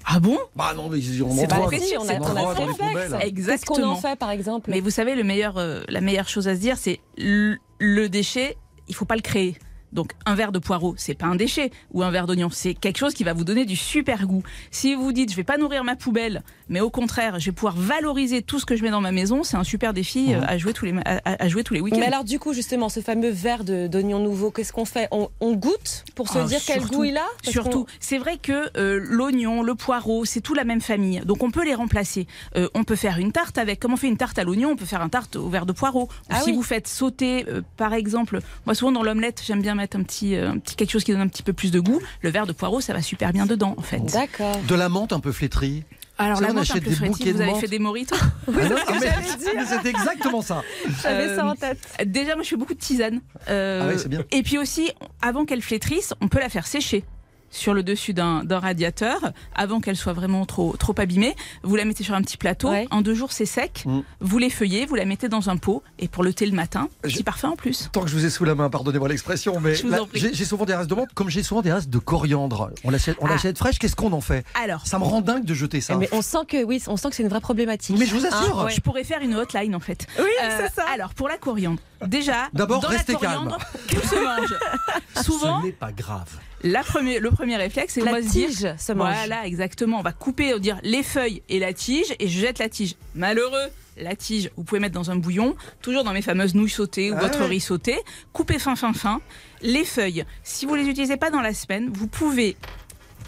[0.10, 0.38] Ah bon?
[0.56, 3.10] Bah non, mais on C'est en pas précis, on a, on a poubelles.
[3.10, 3.18] ça.
[3.20, 3.92] Qu'est-ce qu'on Exactement.
[3.92, 4.70] en fait par exemple?
[4.72, 8.08] Mais vous savez, le meilleur, euh, la meilleure chose à se dire, c'est le, le
[8.08, 8.56] déchet,
[8.88, 9.58] il faut pas le créer.
[9.94, 12.98] Donc un verre de poireau, c'est pas un déchet, ou un verre d'oignon, c'est quelque
[12.98, 14.44] chose qui va vous donner du super goût.
[14.70, 17.76] Si vous dites, je vais pas nourrir ma poubelle, mais au contraire, je vais pouvoir
[17.76, 20.58] valoriser tout ce que je mets dans ma maison, c'est un super défi euh, à
[20.58, 20.94] jouer tous les
[21.26, 22.00] à, jouer tous les week-ends.
[22.00, 25.08] Mais alors du coup justement ce fameux verre de- d'oignon nouveau, qu'est-ce qu'on fait?
[25.12, 27.26] On, on goûte pour se Ah, dire quel goût il a?
[27.44, 31.22] Parce Surtout, c'est vrai que euh, l'oignon, le poireau, c'est tout la même famille.
[31.26, 32.28] Donc on peut les remplacer.
[32.56, 33.80] Euh, on peut faire une tarte avec.
[33.80, 34.72] Comment on fait une tarte à l'oignon?
[34.72, 36.10] On peut faire une tarte au verre de poireau.
[36.30, 36.56] Ah si oui.
[36.56, 40.36] vous faites sauter, euh, par exemple, moi souvent dans l'omelette, j'aime bien mettre un petit,
[40.36, 42.02] euh, un petit quelque chose qui donne un petit peu plus de goût.
[42.22, 44.00] Le verre de poireau, ça va super bien dedans, en fait.
[44.00, 44.58] D'accord.
[44.68, 45.84] De la menthe un peu flétrie.
[46.20, 47.62] Alors la on achète peu des bouquets de vous avez menthe.
[47.62, 48.16] fait des moritos
[48.48, 48.52] Ah
[49.82, 50.64] c'est exactement ça.
[51.04, 51.78] J'avais ça Euh, en tête.
[52.08, 53.22] Déjà, moi, je fais beaucoup de tisane.
[53.50, 54.24] Euh, Ah ouais, c'est bien.
[54.32, 57.04] Et puis aussi, avant qu'elle flétrisse, on peut la faire sécher
[57.50, 59.20] sur le dessus d'un radiateur
[59.56, 61.36] avant qu'elle soit vraiment trop trop abîmée.
[61.64, 62.70] Vous la mettez sur un petit plateau.
[62.70, 62.88] Ouais.
[62.92, 63.84] En deux jours, c'est sec.
[63.86, 64.00] Mm.
[64.22, 67.18] Vous l'effeuillez, vous la mettez dans un pot et pour le thé le matin, Je-
[67.18, 67.90] c'est parfait en plus.
[67.92, 69.76] Tant que je vous ai sous la main, pardonnez-moi l'expression, mais
[70.14, 72.72] j'ai souvent des restes de menthe, comme j'ai souvent des restes de coriandre.
[72.84, 73.30] On l'achète on Ah.
[73.30, 74.46] l'achète fraîche, qu'est-ce qu'on en fait?
[74.62, 75.96] Alors, Ça me rend dingue de jeter ça.
[75.96, 77.98] Mais on sent que oui, on sent que c'est une vraie problématique.
[77.98, 78.60] Mais je vous assure.
[78.62, 78.72] Hein, ouais.
[78.72, 80.06] je pourrais faire une hotline en fait.
[80.20, 80.86] Oui, Euh, c'est ça.
[80.94, 83.58] Alors pour la coriandre, déjà, D'abord, dans restez la coriandre,
[83.88, 85.24] tout se mange.
[85.26, 86.30] Souvent, Ce n'est pas grave.
[86.64, 89.14] La première, le premier réflexe, c'est La va se dire, tige se mange.
[89.14, 90.00] Voilà, exactement.
[90.00, 92.70] On va couper, on va dire les feuilles et la tige, et je jette la
[92.70, 92.96] tige.
[93.16, 93.68] Malheureux,
[93.98, 97.16] la tige, vous pouvez mettre dans un bouillon, toujours dans mes fameuses nouilles sautées ou
[97.18, 97.48] Ah votre ouais.
[97.48, 97.98] riz sauté.
[98.34, 99.22] Coupez fin, fin, fin.
[99.62, 102.56] Les feuilles, si vous les utilisez pas dans la semaine, vous pouvez,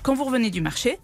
[0.03, 0.99] quand vous revenez du marché,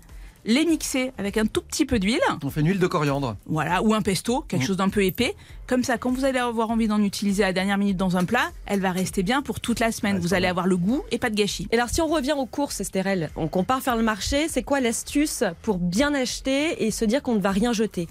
[0.46, 3.36] les mixer avec un tout petit peu d'huile, On fait une huile de coriandre.
[3.46, 4.68] voilà, ou un pesto, quelque Mm.
[4.68, 5.36] chose d'un peu épais.
[5.68, 8.26] Comme ça, quand vous allez avoir envie d'en utiliser à la dernière minute dans un
[8.26, 10.16] plat, elle va rester bien pour toute la semaine.
[10.16, 11.68] Ouais, vous allez avoir le goût et pas de gâchis.
[11.72, 14.80] Et alors si on revient aux courses, Estherelle, on compare faire le marché, c'est quoi
[14.80, 18.08] l'astuce pour bien acheter et se dire qu'on ne va rien jeter?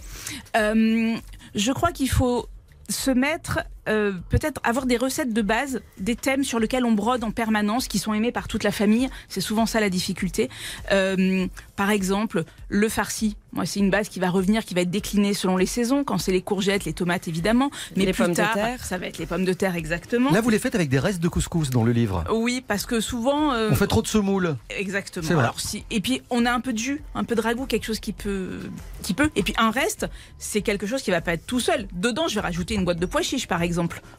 [0.57, 1.15] Euh,
[1.55, 2.47] je crois qu'il faut
[2.89, 7.25] se mettre euh, peut-être avoir des recettes de base, des thèmes sur lesquels on brode
[7.25, 9.09] en permanence, qui sont aimés par toute la famille.
[9.29, 10.49] C'est souvent ça la difficulté.
[10.93, 13.37] Euh, par exemple, le farci.
[13.53, 16.03] Moi, c'est une base qui va revenir, qui va être déclinée selon les saisons.
[16.03, 17.71] Quand c'est les courgettes, les tomates, évidemment.
[17.97, 18.85] Mais Les plus pommes de tard, terre.
[18.85, 20.33] ça va être les pommes de terre, exactement.
[20.33, 22.25] Là, vous les faites avec des restes de couscous dans le livre.
[22.33, 23.53] Oui, parce que souvent.
[23.53, 24.57] euh, On fait trop de semoule.
[24.71, 25.25] Exactement.
[25.27, 25.45] C'est vrai.
[25.45, 25.85] Alors, si...
[25.93, 28.13] Et puis, on a un peu de jus, un peu de ragoût, quelque chose qui
[28.13, 28.59] peut.
[29.03, 29.31] Qui peut.
[29.37, 30.07] Et puis, un reste,
[30.39, 31.87] c'est quelque chose qui va pas être tout seul.
[31.93, 33.74] Dedans, je vais rajouter une boîte de pois chiches, par exemple,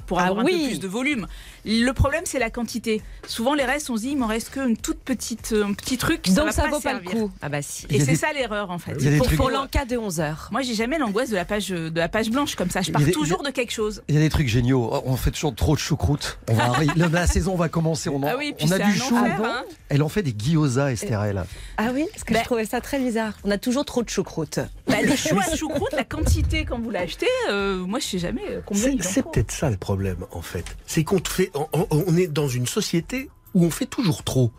[0.08, 0.62] pour Ah avoir un oui.
[0.62, 1.28] peu plus de volume.
[1.66, 3.02] Le problème, c'est la quantité.
[3.28, 6.28] Souvent, les restes, on se dit, il m'en reste qu'une toute petite, un petit truc.
[6.34, 7.32] Donc va ça pas vaut pas le coup.
[7.42, 7.88] Ah bah si.
[7.90, 8.94] Et a c'est des- ça l'erreur, en fait.
[9.18, 10.50] Pour, trucs- pour l'enca de 11h.
[10.52, 12.82] Moi, j'ai jamais l'angoisse de la page de la page blanche comme ça.
[12.82, 14.04] Je pars des- toujours de quelque chose.
[14.08, 14.90] Il y a des trucs géniaux.
[14.92, 16.38] Oh, On fait toujours trop de choucroute.
[16.50, 16.72] On va
[17.12, 18.10] la, saison va commencer.
[18.10, 19.16] On, en- Ah oui, puis on a du un chou.
[19.18, 19.64] enfer, hein.
[19.90, 21.44] Elle en fait des gyoza, Estherelle.
[21.78, 23.34] Ah oui, parce que Ben- je trouvais ça très bizarre.
[23.44, 24.60] On a toujours trop de choucroute.
[24.88, 28.42] Bah, les choux à choucroute, la quantité quand vous l'achetez, euh, moi je sais jamais
[28.50, 29.32] euh, combien C'est faut.
[29.46, 30.66] Peut-être ça le problème, en fait.
[30.88, 34.52] C'est qu'on te fait, on, est dans une société où on fait toujours trop.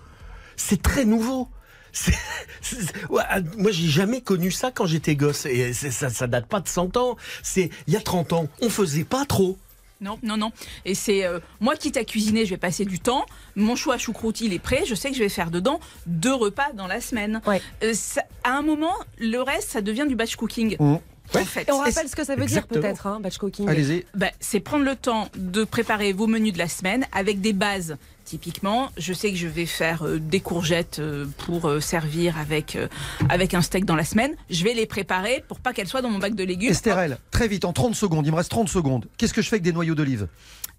[0.57, 1.49] C'est très nouveau.
[1.93, 2.13] C'est-
[2.61, 5.47] c'est- ouais, ah, moi, j'ai jamais connu ça quand j'étais gosse.
[5.47, 7.17] Et c'est- ça, ça date pas de 100 ans.
[7.43, 8.49] C'est il y a 30 ans.
[8.61, 9.57] On faisait pas trop.
[10.03, 10.53] Non, non, non.
[10.85, 13.25] Et c'est euh, moi quitte à cuisiner, je vais passer du temps.
[13.55, 14.83] Mon choix à choucroute, il est prêt.
[14.87, 17.41] Je sais que je vais faire dedans deux repas dans la semaine.
[17.47, 17.63] Ouais.
[17.83, 20.77] Euh, ça- à un moment, le reste, ça devient du batch cooking.
[20.79, 20.97] Mmh.
[21.35, 22.81] En fait, Et on rappelle ce que ça veut Exactement.
[22.81, 23.69] dire peut-être, hein, batch cooking.
[23.69, 24.05] Allez-y.
[24.15, 27.97] Bah, c'est prendre le temps de préparer vos menus de la semaine avec des bases.
[28.25, 32.75] Typiquement, je sais que je vais faire euh, des courgettes euh, pour euh, servir avec,
[32.75, 32.89] euh,
[33.29, 34.33] avec un steak dans la semaine.
[34.51, 36.71] Je vais les préparer pour pas qu'elles soient dans mon bac de légumes.
[36.73, 38.27] Estherelle, très vite, en 30 secondes.
[38.27, 39.07] Il me reste 30 secondes.
[39.17, 40.27] Qu'est-ce que je fais avec des noyaux d'olive?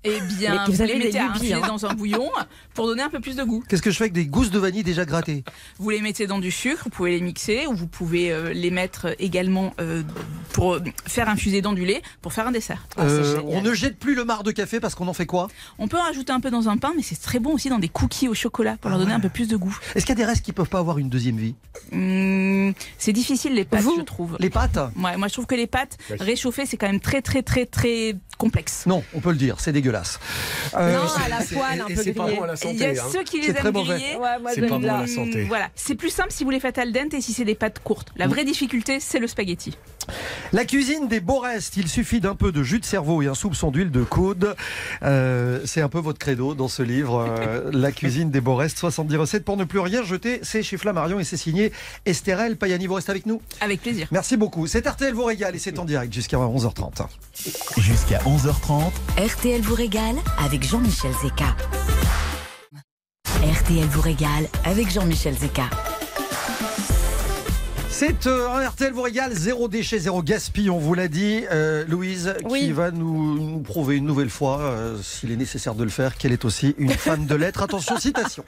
[0.07, 1.67] Eh bien, Mais vous vous, les mettez à lubies, infuser hein.
[1.67, 2.29] dans un bouillon
[2.73, 3.63] pour donner un peu plus de goût.
[3.67, 5.43] Qu'est-ce que je fais avec des gousses de vanille déjà grattées?
[5.79, 8.71] Vous les mettez dans du sucre, vous pouvez les mixer ou vous pouvez euh, les
[8.71, 10.03] mettre également euh,
[10.57, 12.87] pour euh, faire infuser dans du lait pour faire un dessert.
[12.97, 13.39] Ah, Euh.
[13.45, 15.49] On ne jette plus le marc de café parce qu'on en fait quoi?
[15.77, 17.77] On peut en rajouter un peu dans un pain, mais c'est très bon aussi dans
[17.77, 19.77] des cookies au chocolat pour leur donner un peu plus de goût.
[19.93, 21.53] Est-ce qu'il y a des restes qui peuvent pas avoir une deuxième vie?
[21.91, 24.35] Hum, c'est difficile les pâtes, Vous je trouve.
[24.39, 24.79] Les pâtes?
[24.95, 28.15] Ouais, moi je trouve que les pâtes réchauffées, c'est quand même très très très très
[28.39, 28.87] complexe.
[28.87, 30.19] Non, on peut le dire, c'est dégueulasse.
[30.73, 32.37] Euh, non, à la poêle, un peu c'est pas grillé.
[32.37, 33.09] bon à la Il y a hein.
[33.13, 34.15] ceux qui les aiment grillés.
[34.15, 35.43] Ouais, C'est pas bon à la santé.
[35.43, 37.77] Voilà, c'est plus simple si vous les faites al dente et si c'est des pâtes
[37.83, 38.11] courtes.
[38.15, 39.77] La vraie difficulté, c'est le spaghetti.
[40.53, 43.33] La cuisine des beaux restes, il suffit d'un peu de jus de cerveau et un
[43.33, 44.55] soupçon d'huile de coude.
[45.03, 48.77] Euh, c'est un peu votre credo dans ce livre, euh, La cuisine des beaux restes,
[48.77, 50.39] 70 recettes pour ne plus rien jeter.
[50.43, 51.71] C'est chez Flammarion et c'est signé
[52.05, 52.87] Estherelle Payani.
[52.87, 53.41] Vous restez avec nous?
[53.61, 54.07] Avec plaisir.
[54.11, 54.67] Merci beaucoup.
[54.67, 57.07] C'est RTL vous régale et c'est en direct jusqu'à 11h30.
[57.77, 61.55] Jusqu'à 11h30, RTL vous régale avec Jean-Michel Zeka.
[63.43, 65.69] RTL vous régale avec Jean-Michel Zeka.
[67.99, 71.45] C'est euh, un RTL vous régale, zéro déchet, zéro gaspille, on vous l'a dit.
[71.51, 75.83] Euh, Louise, qui va nous, nous prouver une nouvelle fois, euh, s'il est nécessaire de
[75.83, 77.63] le faire, qu'elle est aussi une fan de lettres.
[77.63, 78.43] Attention, citation.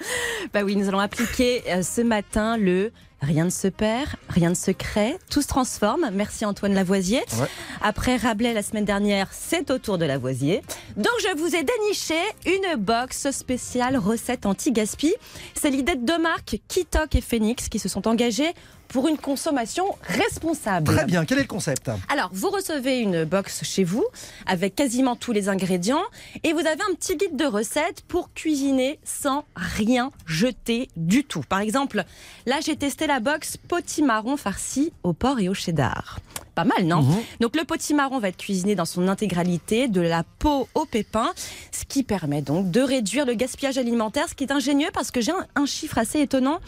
[0.53, 4.55] Bah oui, nous allons appliquer euh, ce matin le Rien ne se perd, rien ne
[4.55, 6.09] se crée, tout se transforme.
[6.13, 7.19] Merci Antoine Lavoisier.
[7.37, 7.47] Ouais.
[7.81, 10.61] Après Rabelais la semaine dernière, c'est au tour de Lavoisier.
[10.95, 15.13] Donc je vous ai déniché une box spéciale recette anti-gaspi.
[15.53, 18.53] C'est l'idée de deux marques, Kitok et Phoenix, qui se sont engagées
[18.89, 20.93] pour une consommation responsable.
[20.93, 24.05] Très bien, quel est le concept Alors, vous recevez une box chez vous
[24.45, 26.03] avec quasiment tous les ingrédients
[26.43, 31.41] et vous avez un petit guide de recettes pour cuisiner sans rien jeter du tout.
[31.47, 32.03] Par exemple,
[32.45, 36.19] là, j'ai testé la box potimarron farci au porc et au cheddar.
[36.59, 37.15] Pas mal, non Mhm.
[37.39, 41.29] Donc, le potimarron va être cuisiné dans son intégralité, de la peau au pépin,
[41.71, 45.21] ce qui permet donc de réduire le gaspillage alimentaire, ce qui est ingénieux parce que
[45.21, 46.59] j'ai un, un chiffre assez étonnant.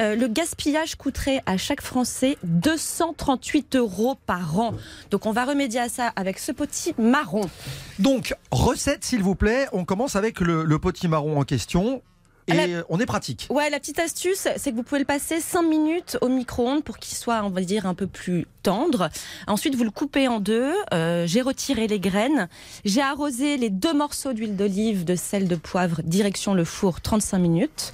[0.00, 4.74] Euh, le gaspillage coûterait à chaque Français 238 euros par an.
[5.10, 7.50] Donc on va remédier à ça avec ce petit marron.
[7.98, 9.66] Donc, recette, s'il vous plaît.
[9.72, 12.00] On commence avec le, le potimarron en question.
[12.48, 13.46] Et La- on est pratique.
[13.50, 16.98] Ouais, la petite astuce, c'est que vous pouvez le passer 5 minutes au micro-ondes pour
[16.98, 19.10] qu'il soit, on va dire, un peu plus tendre.
[19.46, 20.72] Ensuite, vous le coupez en deux.
[20.92, 22.48] Euh, j'ai retiré les graines.
[22.84, 27.38] J'ai arrosé les deux morceaux d'huile d'olive, de sel, de poivre, direction le four, 35
[27.38, 27.92] minutes.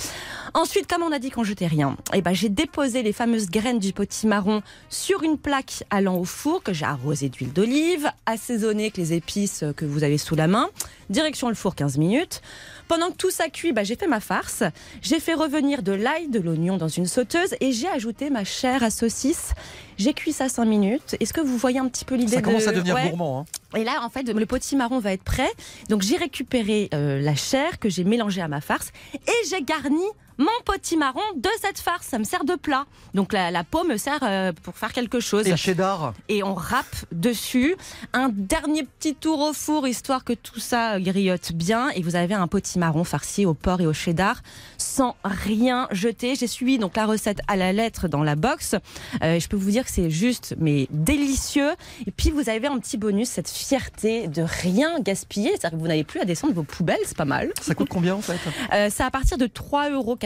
[0.54, 3.78] Ensuite, comme on a dit qu'on jetait rien, eh ben, j'ai déposé les fameuses graines
[3.78, 8.96] du potimarron sur une plaque allant au four que j'ai arrosé d'huile d'olive, assaisonné avec
[8.96, 10.70] les épices que vous avez sous la main.
[11.10, 12.40] Direction le four, 15 minutes.
[12.88, 14.62] Pendant que tout ça cuit, bah, j'ai fait ma farce.
[15.02, 18.82] J'ai fait revenir de l'ail, de l'oignon dans une sauteuse et j'ai ajouté ma chair
[18.82, 19.52] à saucisse.
[19.98, 21.16] J'ai cuit ça 5 minutes.
[21.20, 22.68] Est-ce que vous voyez un petit peu l'idée Ça commence de...
[22.70, 23.08] à devenir Ouais.
[23.10, 23.40] gourmand.
[23.74, 23.78] hein.
[23.78, 25.50] Et là, en fait, le potimarron va être prêt.
[25.90, 30.04] Donc, j'ai récupéré euh, la chair que j'ai mélangée à ma farce et j'ai garni
[30.38, 32.06] mon potimarron de cette farce.
[32.06, 32.86] Ça me sert de plat.
[33.14, 35.46] Donc la, la peau me sert euh, pour faire quelque chose.
[35.46, 37.76] Et cheddar Et on râpe dessus.
[38.12, 41.90] Un dernier petit tour au four, histoire que tout ça griotte bien.
[41.90, 44.42] Et vous avez un potimarron farci au porc et au cheddar,
[44.78, 46.36] sans rien jeter.
[46.36, 48.76] J'ai suivi donc la recette à la lettre dans la box.
[49.22, 51.72] Euh, je peux vous dire que c'est juste, mais délicieux.
[52.06, 55.50] Et puis vous avez un petit bonus, cette fierté de rien gaspiller.
[55.50, 57.52] C'est-à-dire que vous n'avez plus à descendre vos poubelles, c'est pas mal.
[57.60, 58.38] Ça coûte combien en fait?
[58.72, 60.16] Euh, c'est à partir de 3,82 euros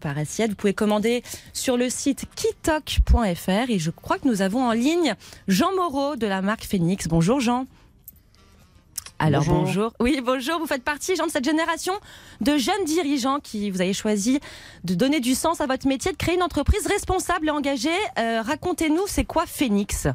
[0.00, 0.50] par assiette.
[0.50, 5.14] Vous pouvez commander sur le site kitok.fr et je crois que nous avons en ligne
[5.48, 7.08] Jean Moreau de la marque Phoenix.
[7.08, 7.66] Bonjour Jean.
[9.18, 9.64] Alors bonjour.
[9.64, 9.92] Bonjour.
[10.00, 10.58] Oui, bonjour.
[10.58, 11.94] Vous faites partie, Jean, de cette génération
[12.42, 14.40] de jeunes dirigeants qui vous avez choisi
[14.84, 17.88] de donner du sens à votre métier, de créer une entreprise responsable et engagée.
[18.18, 20.06] Euh, Racontez-nous, c'est quoi Phoenix?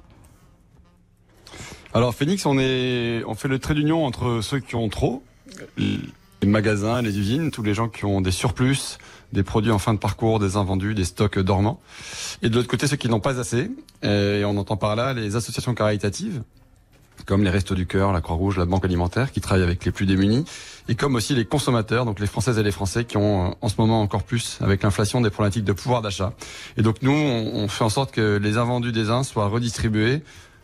[1.93, 5.23] Alors Phoenix, on est, on fait le trait d'union entre ceux qui ont trop,
[5.77, 8.97] les magasins, les usines, tous les gens qui ont des surplus,
[9.33, 11.79] des produits en fin de parcours, des invendus, des stocks dormants,
[12.41, 13.71] et de l'autre côté ceux qui n'ont pas assez.
[14.03, 16.41] Et on entend par là les associations caritatives,
[17.25, 20.05] comme les Restos du Cœur, la Croix-Rouge, la Banque Alimentaire, qui travaillent avec les plus
[20.05, 20.45] démunis,
[20.87, 23.69] et comme aussi les consommateurs, donc les Françaises et les Français, qui ont euh, en
[23.69, 26.33] ce moment encore plus, avec l'inflation, des problématiques de pouvoir d'achat.
[26.77, 30.23] Et donc nous, on fait en sorte que les invendus des uns soient redistribués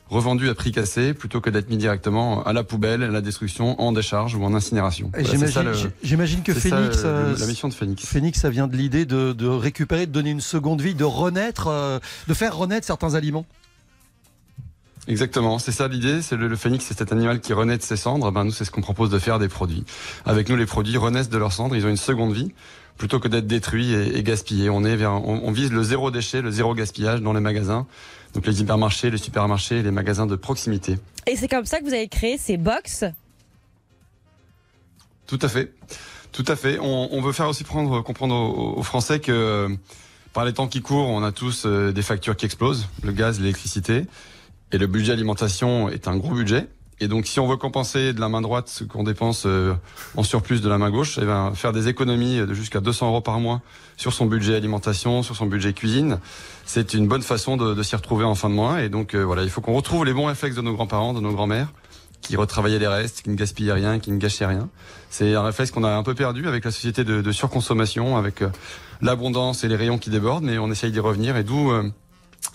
[0.09, 3.79] revendus à prix cassé plutôt que d'être mis directement à la poubelle, à la destruction,
[3.81, 5.11] en décharge ou en incinération.
[5.13, 5.63] Voilà, ça
[6.03, 8.05] J'imagine que ça, Phoenix, le- euh, la mission de Phoenix.
[8.05, 11.67] Phoenix, ça vient de l'idée de, de récupérer, de donner une seconde vie, de renaître,
[11.67, 13.45] euh, de faire renaître certains aliments.
[15.07, 16.21] Exactement, c'est ça l'idée.
[16.21, 18.29] C'est le, le phénix, c'est cet animal qui renaît de ses cendres.
[18.31, 19.85] Ben nous, c'est ce qu'on propose de faire des produits.
[20.25, 21.75] Avec nous, les produits renaissent de leurs cendres.
[21.77, 22.51] Ils ont une seconde vie
[22.97, 24.69] plutôt que d'être détruits et, et gaspillés.
[24.69, 27.85] On est vers, on, on vise le zéro déchet, le zéro gaspillage dans les magasins.
[28.37, 30.99] Donc les hypermarchés, les supermarchés, les magasins de proximité.
[31.25, 33.03] Et c'est comme ça que vous avez créé ces box?
[35.25, 35.73] Tout à fait.
[36.31, 36.77] Tout à fait.
[36.77, 39.69] On, on veut faire aussi prendre, comprendre aux, aux Français que euh,
[40.33, 43.39] par les temps qui courent, on a tous euh, des factures qui explosent, le gaz,
[43.39, 44.05] l'électricité,
[44.71, 46.67] et le budget alimentation est un gros budget.
[46.99, 49.75] Et donc, si on veut compenser de la main droite ce qu'on dépense euh,
[50.15, 53.21] en surplus de la main gauche, eh ben, faire des économies de jusqu'à 200 euros
[53.21, 53.61] par mois
[53.97, 56.19] sur son budget alimentation, sur son budget cuisine,
[56.65, 58.81] c'est une bonne façon de, de s'y retrouver en fin de mois.
[58.81, 61.19] Et donc, euh, voilà, il faut qu'on retrouve les bons réflexes de nos grands-parents, de
[61.19, 61.71] nos grands-mères,
[62.21, 64.67] qui retravaillaient les restes, qui ne gaspillaient rien, qui ne gâchaient rien.
[65.11, 68.41] C'est un réflexe qu'on a un peu perdu avec la société de, de surconsommation, avec
[68.41, 68.49] euh,
[69.01, 71.37] l'abondance et les rayons qui débordent, mais on essaye d'y revenir.
[71.37, 71.83] Et d'où euh,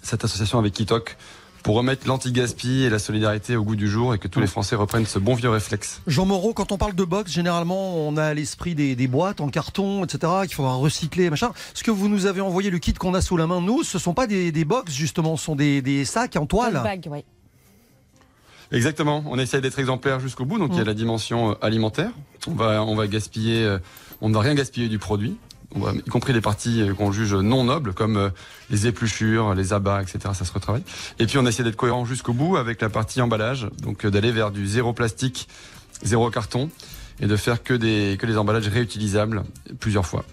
[0.03, 1.17] cette association avec Kitok
[1.63, 4.77] pour remettre l'anti-gaspi et la solidarité au goût du jour et que tous les Français
[4.77, 6.01] reprennent ce bon vieux réflexe.
[6.07, 9.41] Jean Moreau, quand on parle de box, généralement, on a à l'esprit des, des boîtes
[9.41, 11.53] en carton, etc., qu'il faudra recycler, machin.
[11.75, 13.99] Ce que vous nous avez envoyé, le kit qu'on a sous la main, nous, ce
[13.99, 16.83] sont pas des, des box, justement, ce sont des, des sacs en toile.
[18.73, 19.23] Exactement.
[19.27, 20.59] On essaye d'être exemplaire jusqu'au bout.
[20.59, 22.11] Donc il y a la dimension euh, alimentaire.
[22.47, 23.79] On va, on va gaspiller, euh,
[24.23, 25.37] on ne va rien gaspiller du produit.
[25.75, 28.31] Va- y compris les parties euh, qu'on juge non nobles, comme euh,
[28.71, 30.19] les épluchures, les abats, etc.
[30.35, 30.83] Ça se retravaille.
[31.19, 34.33] Et puis on essaie d'être cohérent jusqu'au bout avec la partie emballage, donc euh, d'aller
[34.33, 35.49] vers du zéro plastique,
[36.03, 36.71] zéro carton,
[37.21, 39.43] et de faire que des que des emballages réutilisables
[39.81, 40.25] plusieurs fois.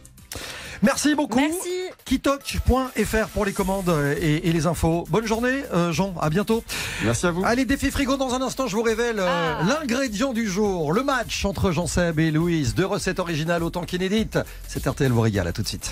[0.82, 1.38] Merci beaucoup.
[1.40, 1.89] Merci.
[2.10, 5.06] Kitok.fr pour les commandes et, et les infos.
[5.12, 6.16] Bonne journée, euh, Jean.
[6.20, 6.64] À bientôt.
[7.04, 7.44] Merci à vous.
[7.46, 8.66] Allez, défi frigo dans un instant.
[8.66, 9.28] Je vous révèle euh,
[9.60, 9.64] Ah.
[9.64, 10.92] l'ingrédient du jour.
[10.92, 12.74] Le match entre Jean-Seb et Louise.
[12.74, 14.40] Deux recettes originales autant qu'inédites.
[14.68, 15.48] C'est RTL vous régale.
[15.48, 15.92] À tout de suite.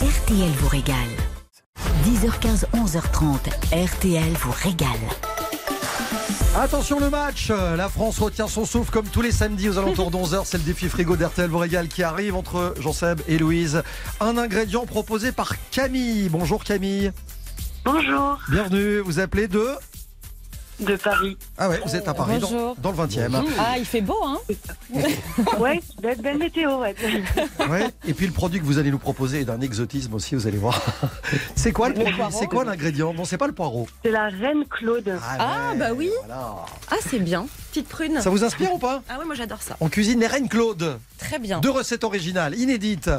[0.00, 0.96] RTL vous régale.
[2.06, 3.84] 10h15, 11h30.
[3.86, 4.88] RTL vous régale.
[6.56, 10.16] Attention le match, la France retient son souffle comme tous les samedis aux alentours de
[10.16, 13.82] 11h, c'est le défi frigo d'RTL vous régale qui arrive entre Jean-Seb et Louise.
[14.20, 16.28] Un ingrédient proposé par Camille.
[16.28, 17.10] Bonjour Camille,
[17.84, 19.66] Bonjour, bienvenue, vous appelez de...
[20.80, 21.36] de Paris.
[21.58, 22.76] Ah ouais, vous êtes à Paris, dans, Bonjour.
[22.78, 23.44] dans le 20e.
[23.58, 24.38] Ah, il fait beau, hein
[25.58, 26.94] Ouais, belle, belle météo, ouais.
[27.68, 27.88] Ouais.
[28.06, 30.58] Et puis le produit que vous allez nous proposer est d'un exotisme aussi, vous allez
[30.58, 30.80] voir.
[31.56, 32.36] C'est quoi le Le produit poireau.
[32.38, 33.14] C'est quoi l'ingrédient?
[33.14, 33.86] Non, c'est pas le poireau.
[34.04, 35.18] C'est la reine Claude.
[35.38, 36.10] Ah, ouais, bah oui.
[36.26, 36.56] voilà.
[36.90, 37.46] Ah, c'est bien.
[37.70, 38.20] Petite prune.
[38.20, 39.02] Ça vous inspire ou pas?
[39.08, 39.76] Ah oui, moi j'adore ça.
[39.80, 40.98] On cuisine les reines Claude.
[41.18, 41.60] Très bien.
[41.60, 43.10] Deux recettes originales, inédites.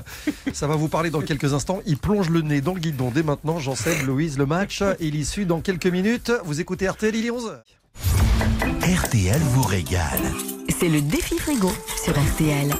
[0.53, 1.81] Ça va vous parler dans quelques instants.
[1.85, 3.59] Il plonge le nez dans le guidon dès maintenant.
[3.59, 4.83] Jean-Seb, Louise, le match.
[4.99, 6.31] Et l'issue dans quelques minutes.
[6.45, 7.44] Vous écoutez RTL, il est 11h.
[7.45, 10.19] RTL vous régale.
[10.67, 11.71] C'est le défi frigo
[12.03, 12.73] sur RTL.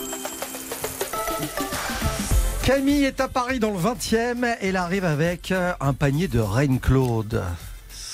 [2.64, 4.58] Camille est à Paris dans le 20e.
[4.62, 7.44] Elle arrive avec un panier de Reine Claude.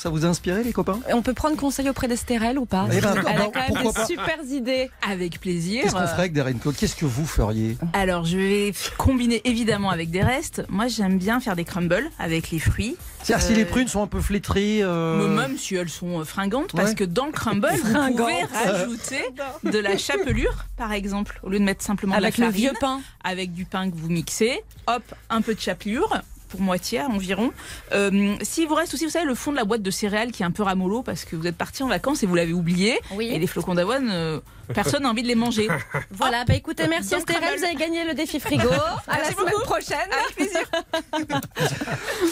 [0.01, 2.99] Ça vous a inspiré, les copains On peut prendre conseil auprès d'Estérel ou pas Eh
[3.01, 4.07] ben, Elle a quand même des pas.
[4.07, 4.89] super idées.
[5.07, 5.83] Avec plaisir.
[5.83, 9.91] Qu'est-ce qu'on ferait avec des Raincoat Qu'est-ce que vous feriez Alors, je vais combiner évidemment
[9.91, 10.63] avec des restes.
[10.69, 12.95] Moi, j'aime bien faire des crumbles avec les fruits.
[13.21, 14.81] C'est-à-dire si Euh, les prunes sont un peu flétries.
[14.81, 16.95] euh, Même si elles sont euh, fringantes, parce Ouais.
[16.95, 19.21] que dans le crumble, vous pouvez rajouter
[19.63, 22.69] de la chapelure, par exemple, au lieu de mettre simplement Avec de la le farine,
[22.69, 23.01] vieux pain.
[23.23, 24.63] avec du pain que vous mixez.
[24.87, 26.09] Hop, un peu de chapelure
[26.51, 27.51] pour moitié environ.
[27.93, 30.43] Euh, S'il vous reste aussi, vous savez, le fond de la boîte de céréales qui
[30.43, 32.99] est un peu ramollo parce que vous êtes parti en vacances et vous l'avez oublié.
[33.15, 33.29] Oui.
[33.31, 34.39] Et les flocons d'avoine, euh,
[34.73, 35.67] personne n'a envie de les manger.
[36.11, 38.69] Voilà, bah écoutez, merci Estérel, vous avez gagné le défi frigo.
[39.07, 39.63] à la semaine beaucoup.
[39.63, 39.97] prochaine.
[40.11, 41.41] Avec plaisir.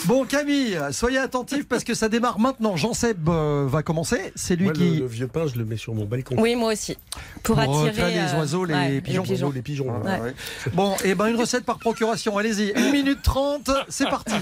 [0.05, 2.75] Bon, Camille, soyez attentifs parce que ça démarre maintenant.
[2.75, 4.31] Jean-Seb euh, va commencer.
[4.35, 4.89] C'est lui Moi, qui.
[4.91, 6.35] le, le vieux pain, je le mets sur mon balcon.
[6.37, 6.97] Oui, moi aussi.
[7.43, 9.23] Pour, Pour attirer attirer les euh, oiseaux, les ouais, pigeons.
[9.23, 9.89] Les oiseaux, les pigeons.
[9.89, 10.19] Ouais, là.
[10.19, 10.33] ouais.
[10.73, 12.37] Bon, et ben une recette par procuration.
[12.37, 14.33] Allez-y, 1 minute 30, c'est parti.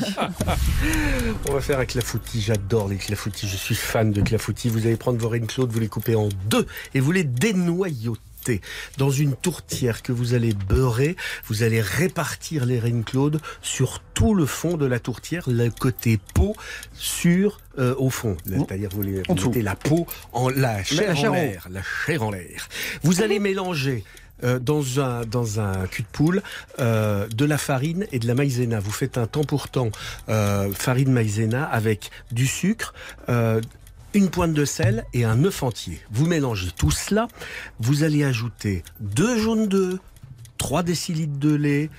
[1.49, 2.41] On va faire un clafoutis.
[2.41, 3.47] J'adore les clafoutis.
[3.47, 4.69] Je suis fan de clafoutis.
[4.69, 7.23] Vous allez prendre vos Claude, vous les coupez en deux et vous les
[8.97, 11.15] Dans une tourtière que vous allez beurrer,
[11.47, 16.55] vous allez répartir les Claude sur tout le fond de la tourtière, le côté peau
[16.93, 18.37] sur euh, au fond.
[18.47, 22.23] C'est-à-dire vous, les, vous mettez la peau en la chair, chair en l'air, la chair
[22.23, 22.69] en l'air.
[23.03, 24.03] Vous allez mélanger
[24.43, 26.43] euh, dans un dans un cul de poule
[26.79, 28.79] euh, de la farine et de la maïzena.
[28.79, 29.89] Vous faites un temps pour temps
[30.29, 32.93] euh, farine maïzena avec du sucre.
[34.17, 35.99] Une pointe de sel et un œuf entier.
[36.11, 37.27] Vous mélangez tout cela.
[37.79, 39.99] Vous allez ajouter deux jaunes d'œufs,
[40.57, 41.89] 3 décilitres de lait,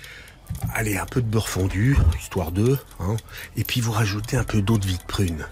[0.75, 3.17] allez un peu de beurre fondu, histoire d'eux, hein,
[3.57, 5.47] et puis vous rajoutez un peu d'eau de vie de prune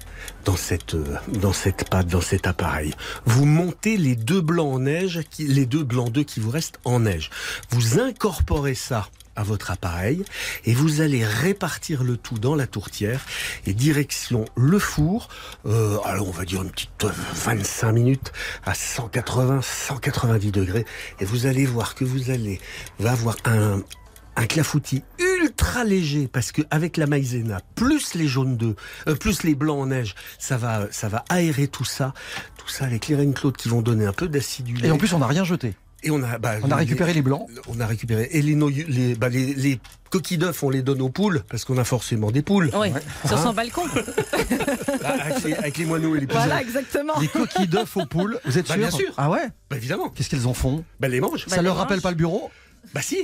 [0.44, 2.94] dans cette euh, dans cette pâte, dans cet appareil.
[3.26, 7.00] Vous montez les deux blancs en neige, les deux blancs d'œufs qui vous restent en
[7.00, 7.30] neige.
[7.70, 10.24] Vous incorporez ça à votre appareil
[10.64, 13.24] et vous allez répartir le tout dans la tourtière
[13.66, 15.28] et direction le four.
[15.66, 18.32] Euh, alors on va dire une petite euh, 25 minutes
[18.64, 20.84] à 180, 190 degrés
[21.20, 22.60] et vous allez voir que vous allez
[22.98, 23.82] va avoir un
[24.38, 28.76] un clafoutis ultra léger parce que avec la maïzena plus les jaunes d'œufs
[29.08, 32.12] euh, plus les blancs en neige ça va ça va aérer tout ça
[32.66, 35.18] tout ça avec les Claude qui vont donner un peu d'acidulé Et en plus, on
[35.18, 35.74] n'a rien jeté.
[36.06, 37.46] Et on a bah, On a récupéré les blancs.
[37.68, 39.80] on a récupéré et les noyaux- les bah, les, les
[40.10, 42.88] coquilles d'œufs on les donne aux poules parce qu'on a forcément des poules Oui,
[43.26, 43.82] sur Hein son balcon.
[45.04, 47.18] Ah, avec, les, avec les moineaux et les pigeons Voilà, exactement.
[47.20, 49.12] Des coquilles d'œufs aux poules, vous êtes Bah, sûr bien sûr.
[49.16, 52.00] Ah ouais bah évidemment Qu'est-ce qu'elles en font bah les mangent Ça les leur rappelle
[52.00, 52.50] pas le bureau
[52.94, 53.18] bah si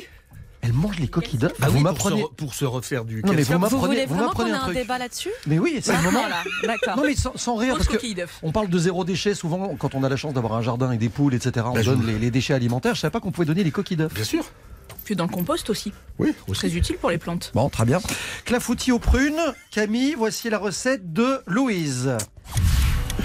[0.65, 2.21] Elles mangent les coquilles d'œufs bah Vous oui, pour, m'apprenez.
[2.23, 4.73] se, re- pour se refaire du Non, mais vous voulez vous vraiment qu'on ait un
[4.73, 5.31] débat là-dessus?
[5.49, 6.21] Mais oui, c'est le moment.
[6.21, 6.97] Voilà, d'accord.
[6.97, 7.97] Non mais sans, sans rire parce que
[8.43, 10.99] on parle de zéro déchet souvent quand on a la chance d'avoir un jardin et
[10.99, 11.67] des poules etc.
[11.69, 12.95] On Bah, je donne les déchets alimentaires.
[12.95, 14.15] Je savais pas qu'on pouvait donner les coquilles d'œufs.
[14.15, 14.45] bien sûr
[15.05, 15.93] Puis dans le compost aussi.
[16.21, 17.51] oui aussi Très utile pour les plantes.
[17.55, 18.01] Bon, très bien.
[18.45, 19.41] Clafoutis aux prunes.
[19.73, 22.17] Camille, voici la recette de Louise.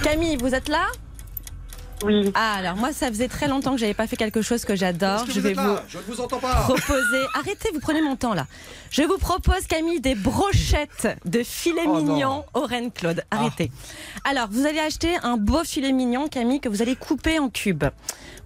[0.02, 0.86] Camille, vous êtes là?
[2.04, 2.30] Oui.
[2.34, 5.24] Ah, alors moi, ça faisait très longtemps que j'avais pas fait quelque chose que j'adore.
[5.28, 6.54] Je vais vous Je vous pas.
[6.62, 7.24] proposer.
[7.34, 8.46] Arrêtez, vous prenez mon temps là.
[8.90, 13.22] Je vous propose, Camille, des brochettes de filet Oh, mignon au Reine Claude.
[13.30, 13.70] Arrêtez.
[14.24, 17.84] Alors, vous allez acheter un beau filet mignon, Camille, que vous allez couper en cubes.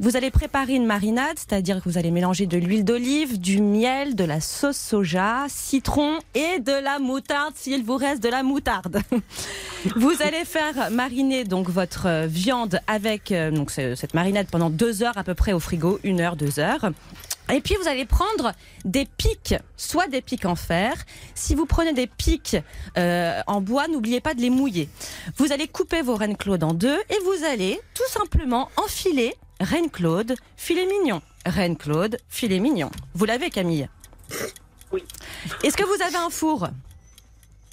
[0.00, 4.16] Vous allez préparer une marinade, c'est-à-dire que vous allez mélanger de l'huile d'olive, du miel,
[4.16, 9.00] de la sauce soja, citron et de la moutarde s'il vous reste de la moutarde.
[9.96, 14.70] Vous allez faire mariner donc votre euh, viande avec euh, donc ce- cette marinade pendant
[14.70, 16.90] deux heures à peu près au frigo, une heure, deux heures.
[17.52, 18.52] Et puis vous allez prendre
[18.84, 20.94] des pics, soit des pics en fer.
[21.34, 22.56] Si vous prenez des pics
[22.96, 24.88] euh, en bois, n'oubliez pas de les mouiller.
[25.36, 29.90] Vous allez couper vos Reine Claude en deux et vous allez tout simplement enfiler Reine
[29.90, 31.20] Claude, filet mignon.
[31.44, 32.90] Reine Claude, filet mignon.
[33.14, 33.88] Vous l'avez Camille?
[34.92, 35.04] Oui.
[35.62, 36.68] Est-ce que vous avez un four?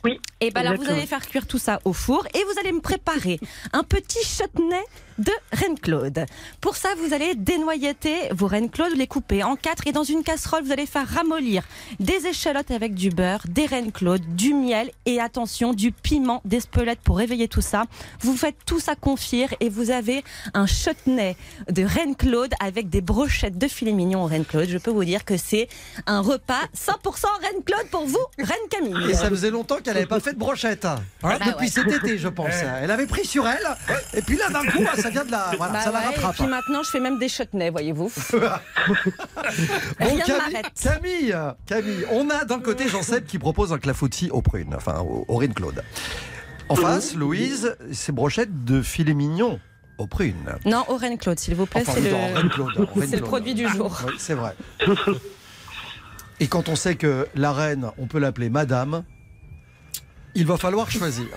[0.06, 0.18] Oui.
[0.40, 2.80] et ben alors vous allez faire cuire tout ça au four et vous allez me
[2.80, 3.38] préparer
[3.74, 4.80] un petit chutney
[5.20, 6.26] de Reine Claude.
[6.62, 10.24] Pour ça, vous allez dénoyauter vos Reine Claude, les couper en quatre et dans une
[10.24, 11.64] casserole, vous allez faire ramollir
[12.00, 16.60] des échalotes avec du beurre, des Reine Claude, du miel et attention, du piment, des
[16.62, 17.84] spolettes pour réveiller tout ça.
[18.22, 21.36] Vous faites tout ça confire et vous avez un chutney
[21.70, 24.68] de Reine Claude avec des brochettes de filet mignon au Reine Claude.
[24.70, 25.68] Je peux vous dire que c'est
[26.08, 29.12] un repas 100% Reine Claude pour vous, Reine Camille.
[29.12, 30.86] Et ça faisait longtemps qu'elle n'avait pas fait de brochette.
[30.86, 30.96] hein.
[31.22, 31.72] Bah Depuis ouais.
[31.72, 32.54] cet été, je pense.
[32.82, 33.68] Elle avait pris sur elle.
[34.14, 35.52] Et puis là, d'un coup, ça vient de la.
[35.58, 36.34] Voilà, Bah ça la ouais, rattrape.
[36.34, 38.12] Et puis maintenant, je fais même des chutneys, voyez-vous.
[40.00, 40.62] Bon, Camille.
[40.82, 41.36] Camille,
[41.66, 45.38] Camille, on a d'un côté Jean-Seb qui propose un clafoutis aux prunes, enfin au, au
[45.38, 45.84] Reine Claude.
[46.70, 49.60] En face, Louise, ses brochettes de filet mignon
[49.98, 50.56] aux prunes.
[50.66, 54.00] Non, au Reine Claude, s'il vous plaît, Enfin, c'est le, c'est le produit du jour.
[54.08, 54.56] Oui, c'est vrai.
[56.40, 59.04] Et quand on sait que la reine, on peut l'appeler Madame,
[60.36, 61.28] il va falloir choisir.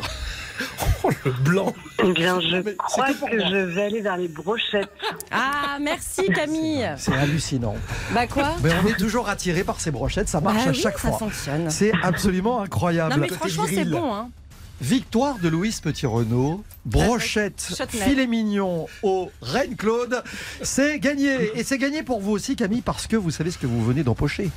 [1.05, 1.75] Oh, le blanc.
[2.05, 3.31] Eh bien, je Mais crois que moi.
[3.51, 4.91] je vais aller vers les brochettes.
[5.31, 6.89] Ah, merci Camille.
[6.97, 7.75] C'est hallucinant.
[8.13, 10.81] Bah quoi Mais on est toujours attiré par ces brochettes, ça marche Bah à oui,
[10.81, 11.19] chaque ça fois.
[11.19, 11.71] fonctionne.
[11.71, 13.15] C'est absolument incroyable.
[13.15, 14.29] Non mais franchement c'est bon hein.
[14.81, 20.25] Victoire de Louise Petit-Renault, brochette, filet mignon au Reine-Claude.
[20.63, 21.57] C'est gagné.
[21.57, 24.03] Et c'est gagné pour vous aussi, Camille, parce que vous savez ce que vous venez
[24.03, 24.51] d'empocher.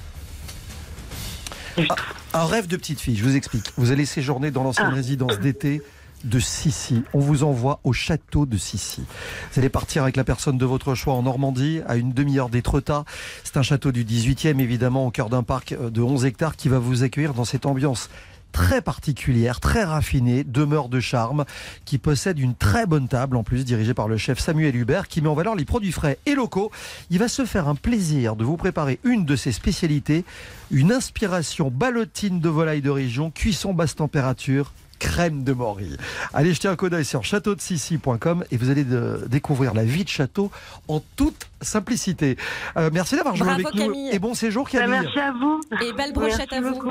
[2.33, 3.71] Un rêve de petite fille, je vous explique.
[3.77, 4.95] Vous allez séjourner dans l'ancienne Ah.
[4.95, 5.81] résidence d'été
[6.25, 7.03] de Sissi.
[7.13, 9.03] On vous envoie au château de Sissi.
[9.51, 13.05] Vous allez partir avec la personne de votre choix en Normandie, à une demi-heure d'Étretat.
[13.43, 16.69] C'est un château du 18e, évidemment, au cœur d'un parc euh, de 11 hectares qui
[16.69, 18.09] va vous accueillir dans cette ambiance
[18.55, 21.43] très particulière, très raffinée, demeure de charme,
[21.83, 25.21] qui possède une très bonne table, en plus dirigée par le chef Samuel Hubert, qui
[25.21, 26.71] met en valeur les produits frais et locaux.
[27.09, 30.23] Il va se faire un plaisir de vous préparer une de ses spécialités,
[30.71, 35.97] une inspiration ballotine de volaille de région, cuisson basse température, crème de Maury.
[36.33, 40.09] Allez jeter un coup d'œil sur châteaudesissi.com et vous allez de- découvrir la vie de
[40.09, 40.51] château
[40.87, 42.37] en toute simplicité.
[42.77, 44.09] Euh, merci d'avoir joué Bravo, avec nous Camille.
[44.11, 44.99] et bon séjour Bah, Camille.
[45.01, 45.59] merci à vous.
[45.83, 46.69] Et belle brochette Merci à vous.
[46.75, 46.89] beaucoup.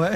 [0.00, 0.10] Ouais.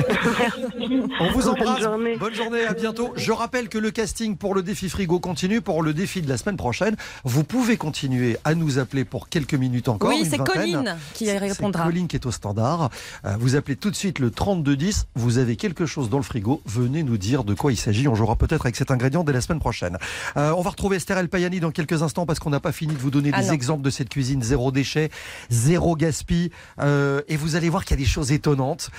[1.20, 1.80] On vous Bonne embrasse.
[1.82, 2.16] journée.
[2.16, 3.12] Bonne journée, à bientôt.
[3.16, 6.36] Je rappelle que le casting pour le défi frigo continue pour le défi de la
[6.36, 6.96] semaine prochaine.
[7.24, 10.10] Vous pouvez continuer à nous appeler pour quelques minutes encore.
[10.10, 10.38] Oui, c'est.
[10.38, 11.80] Colline qui répondra.
[11.84, 12.90] C'est Colline qui est au standard.
[13.24, 15.06] Euh, vous appelez tout de suite le 3210.
[15.14, 16.62] Vous avez quelque chose dans le frigo.
[16.66, 18.08] Venez nous dire de quoi il s'agit.
[18.08, 19.98] On jouera peut-être avec cet ingrédient dès la semaine prochaine.
[20.36, 22.94] Euh, on va retrouver Esther El Payani dans quelques instants parce qu'on n'a pas fini
[22.94, 23.52] de vous donner Ah des non.
[23.52, 25.10] exemples de cette cuisine zéro déchet,
[25.50, 26.50] zéro gaspille.
[26.80, 28.90] Euh, et vous allez voir qu'il y a des choses étonnantes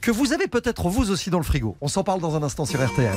[0.00, 1.76] que vous avez peut-être vous aussi dans le frigo.
[1.80, 3.16] On s'en parle dans un instant sur RTL.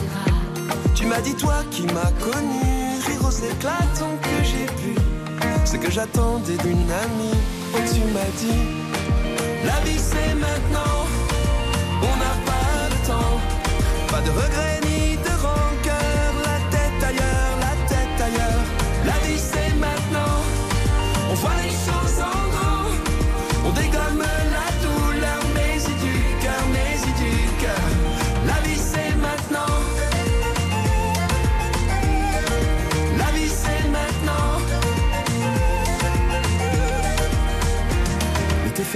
[0.95, 2.61] Tu m'as dit toi qui m'as connu,
[3.07, 4.95] rire aux éclatants que j'ai pu.
[5.65, 7.37] Ce que j'attendais d'une amie,
[7.93, 8.63] tu m'as dit,
[9.65, 11.05] la vie c'est maintenant,
[12.01, 13.39] on n'a pas le temps,
[14.09, 14.80] pas de regrets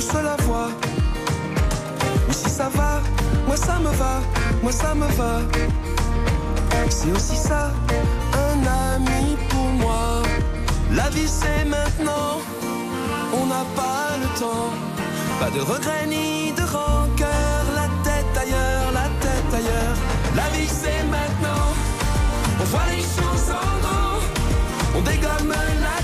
[0.00, 0.68] seul à voir.
[2.28, 3.00] Ou si ça va,
[3.46, 4.20] moi ça me va,
[4.62, 5.40] moi ça me va.
[6.90, 7.70] C'est aussi ça,
[8.46, 8.58] un
[8.94, 10.22] ami pour moi.
[10.92, 12.40] La vie c'est maintenant,
[13.32, 14.70] on n'a pas le temps.
[15.40, 19.96] Pas de regrets ni de rancœur, la tête ailleurs, la tête ailleurs.
[20.34, 21.68] La vie c'est maintenant,
[22.60, 24.18] on voit les choses en grand.
[24.96, 25.54] On dégomme
[25.86, 25.97] la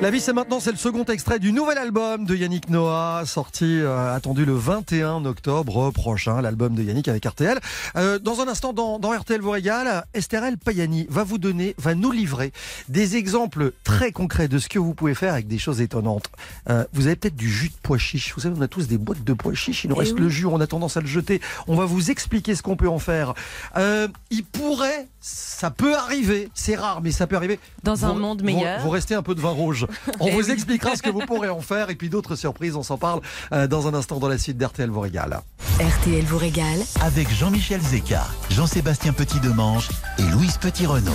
[0.00, 0.60] La vie c'est maintenant.
[0.60, 5.26] C'est le second extrait du nouvel album de Yannick Noah, sorti euh, attendu le 21
[5.26, 7.60] octobre prochain, l'album de Yannick avec RTL.
[7.96, 11.94] Euh, dans un instant, dans, dans RTL vous régale, Estherelle Payani va vous donner, va
[11.94, 12.52] nous livrer
[12.88, 16.30] des exemples très concrets de ce que vous pouvez faire avec des choses étonnantes.
[16.70, 18.32] Euh, vous avez peut-être du jus de pois chiche.
[18.34, 19.84] Vous savez, on a tous des boîtes de pois chiche.
[19.84, 20.20] Il nous Eh reste oui.
[20.20, 21.42] le jus, on a tendance à le jeter.
[21.68, 23.34] On va vous expliquer ce qu'on peut en faire.
[23.76, 27.60] Il pourrait, ça peut arriver, c'est rare, mais ça peut arriver.
[27.82, 28.80] Dans un monde vous- meilleur.
[28.80, 29.86] Vous, restez un peu de vin rouge.
[30.20, 32.76] On vous expliquera ce que vous pourrez en faire et puis d'autres surprises.
[32.76, 33.20] On s'en parle
[33.52, 35.40] euh, dans un instant dans la suite d'RTL vous régale.
[35.80, 36.80] RTL vous régale.
[37.00, 39.88] Avec Jean-Michel Zeka, Jean-Sébastien Petit-Demange
[40.18, 41.12] et Louise Petit-Renault.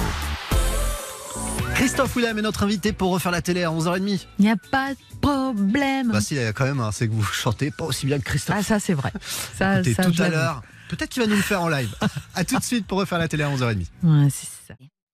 [1.75, 4.25] Christophe Willem est notre invité pour refaire la télé à 11h30.
[4.39, 6.11] Il n'y a pas de problème.
[6.11, 8.55] Bah si, quand même, hein, c'est que vous chantez pas aussi bien que Christophe.
[8.57, 9.11] Ah, ça, c'est vrai.
[9.57, 10.61] Ça, Écoutez, ça, tout à l'heure.
[10.89, 11.93] Peut-être qu'il va nous le faire en live.
[12.35, 13.85] à tout de suite pour refaire la télé à 11h30.
[14.03, 14.73] Ouais, c'est ça.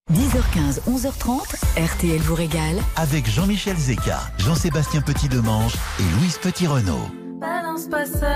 [0.09, 1.39] 10h15, 11h30,
[1.77, 2.75] RTL vous régale.
[2.97, 7.07] Avec Jean-Michel Zeka, Jean-Sébastien Petit-Demange et Louise Petit-Renault.
[7.39, 8.27] Balance pas ça.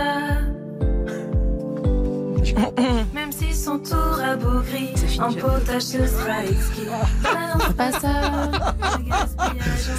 [3.13, 6.87] Même si son tour à beau gris, en potage sera exquis.
[7.21, 8.21] Balance pas ça.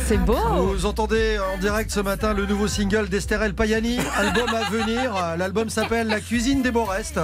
[0.07, 0.73] C'est beau.
[0.75, 5.13] Vous entendez en direct ce matin le nouveau single d'Estherelle Payani, album à venir.
[5.37, 7.21] L'album s'appelle La cuisine des beaux restes.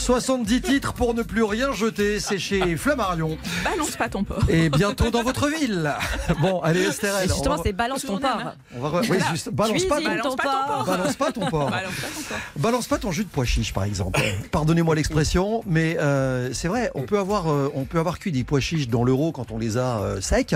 [0.00, 2.18] 70 titres pour ne plus rien jeter.
[2.20, 3.36] C'est chez Flammarion.
[3.64, 4.42] Balance pas ton porc.
[4.48, 5.92] Et bientôt dans votre ville.
[6.40, 7.26] Bon, allez Estherelle.
[7.26, 8.38] Et justement, va- c'est balance ton porc.
[8.76, 10.84] on va re- oui, juste, balance pas ton Cuisine ton porc.
[10.86, 11.70] Balance pas ton porc.
[11.70, 12.40] Balance pas ton porc.
[12.56, 14.20] Balance pas ton jus de pois chiche, par exemple.
[14.50, 18.44] Pardonnez-moi l'expression, mais euh, c'est vrai, on peut avoir, euh, on peut avoir cuit des
[18.44, 20.54] pois chiches dans l'euro quand on les a euh, secs,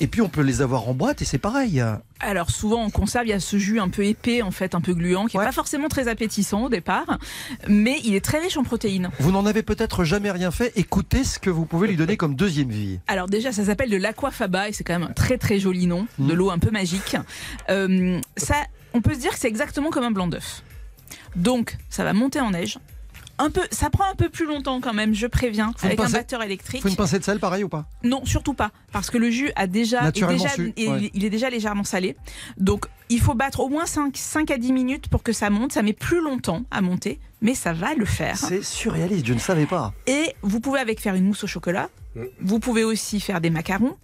[0.00, 1.82] et puis on peut les avoir en boîte et c'est pareil.
[2.22, 4.80] Alors souvent en conserve, il y a ce jus un peu épais, en fait, un
[4.82, 5.46] peu gluant, qui n'est Ouais.
[5.46, 7.18] pas forcément très appétissant au départ,
[7.66, 9.10] mais il est très riche en protéines.
[9.20, 10.72] Vous n'en avez peut-être jamais rien fait.
[10.76, 13.00] Écoutez ce que vous pouvez lui donner comme deuxième vie.
[13.08, 16.06] Alors déjà, ça s'appelle de l'aquafaba et c'est quand même un très très joli nom,
[16.18, 16.28] Mhm.
[16.28, 17.16] de l'eau un peu magique.
[17.70, 18.56] Euh, ça,
[18.92, 20.62] on peut se dire que c'est exactement comme un blanc d'œuf.
[21.36, 22.78] Donc, ça va monter en neige.
[23.42, 26.08] Un peu, ça prend un peu plus longtemps quand même, je préviens, Faut avec un
[26.10, 26.82] batteur électrique.
[26.82, 27.86] Faut une pincée de sel, pareil ou pas?
[28.04, 31.10] Non, surtout pas, parce que le jus a déjà, est déjà su, il- ouais.
[31.14, 32.16] il est déjà légèrement salé.
[32.58, 35.72] Donc, il faut battre au moins 5, 5 à 10 minutes pour que ça monte.
[35.72, 38.36] Ça met plus longtemps à monter, mais ça va le faire.
[38.36, 39.94] C'est surréaliste, je ne savais pas.
[40.06, 41.88] Et vous pouvez avec faire une mousse au chocolat.
[42.40, 43.96] Vous pouvez aussi faire des macarons.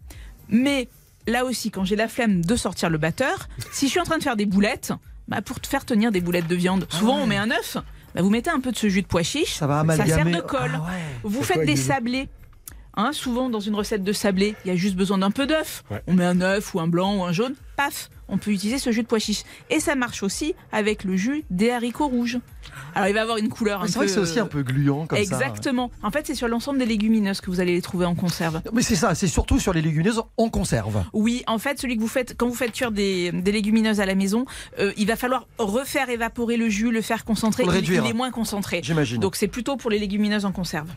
[0.49, 0.89] Mais
[1.27, 4.19] là aussi, quand j'ai la flemme de sortir le batteur, si je suis en train
[4.19, 4.93] de faire des boulettes,
[5.29, 7.77] bah, pour te faire tenir des boulettes de viande, souvent on met un œuf.
[8.17, 9.55] Bah, vous mettez un peu de ce jus de pois chiche.
[9.55, 10.73] Ça va sert de colle.
[10.75, 11.03] Ah ouais.
[11.23, 12.29] Vous faites des sablés.
[12.99, 15.85] Hein, souvent dans une recette de sablé, il y a juste besoin d'un peu d'œuf.
[15.91, 16.03] Ouais.
[16.07, 18.91] On met un œuf ou un blanc ou un jaune, paf, on peut utiliser ce
[18.91, 19.43] jus de pois chiche.
[19.71, 22.39] Et ça marche aussi avec le jus des haricots rouges.
[22.95, 23.93] Alors il va avoir une couleur un Mais peu.
[23.93, 25.23] C'est vrai que c'est aussi un peu gluant comme ça.
[25.23, 25.91] Exactement.
[26.03, 28.61] En fait, c'est sur l'ensemble des légumineuses que vous allez les trouver en conserve.
[28.73, 31.05] Mais c'est ça, c'est surtout sur les légumineuses en conserve.
[31.13, 34.07] Oui, en fait, celui que vous faites quand vous faites cuire des, des légumineuses à
[34.07, 34.45] la maison,
[34.81, 37.65] euh, il va falloir refaire évaporer le jus, le faire concentrer.
[37.65, 38.05] Le réduire.
[38.05, 38.81] il est moins concentré.
[38.83, 39.21] J'imagine.
[39.21, 40.89] Donc c'est plutôt pour les légumineuses en conserve.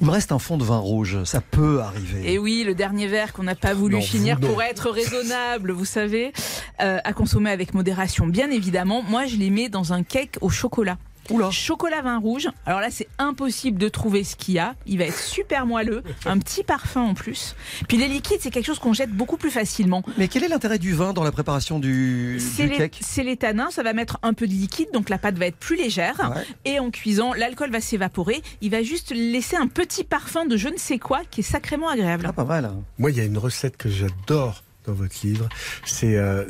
[0.00, 2.30] Il me reste un fond de vin rouge, ça peut arriver.
[2.30, 4.48] Et oui, le dernier verre qu'on n'a pas voulu Non, finir non.
[4.48, 9.02] pour être raisonnable, vous savez, euh, à consommer avec modération, bien évidemment.
[9.02, 10.98] Moi, je les mets dans un cake au chocolat.
[11.30, 11.50] Oula.
[11.50, 12.48] Chocolat vin rouge.
[12.66, 14.74] Alors là, c'est impossible de trouver ce qu'il y a.
[14.86, 17.56] Il va être super moelleux, un petit parfum en plus.
[17.88, 20.02] Puis les liquides, c'est quelque chose qu'on jette beaucoup plus facilement.
[20.18, 22.98] Mais quel est l'intérêt du vin dans la préparation du, C'est du les, cake?
[23.00, 25.56] c'est les tanins, ça va mettre un peu de liquide, donc la pâte va être
[25.56, 26.32] plus légère.
[26.34, 26.44] Ouais.
[26.64, 28.42] Et en cuisant, l'alcool va s'évaporer.
[28.60, 31.88] Il va juste laisser un petit parfum de je ne sais quoi qui est sacrément
[31.88, 32.26] agréable.
[32.28, 32.70] Ah, pas mal.
[32.98, 35.48] Moi, il y a une recette que j'adore dans votre livre,
[35.84, 36.44] c'est euh,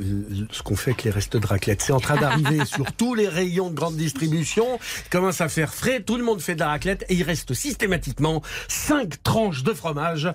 [0.51, 1.83] ce qu'on fait avec les restes de raclette.
[1.83, 4.79] C'est en train d'arriver sur tous les rayons de grande distribution.
[5.07, 7.55] Il commence à faire frais, tout le monde fait de la raclette et il reste
[7.55, 10.29] systématiquement 5 tranches de fromage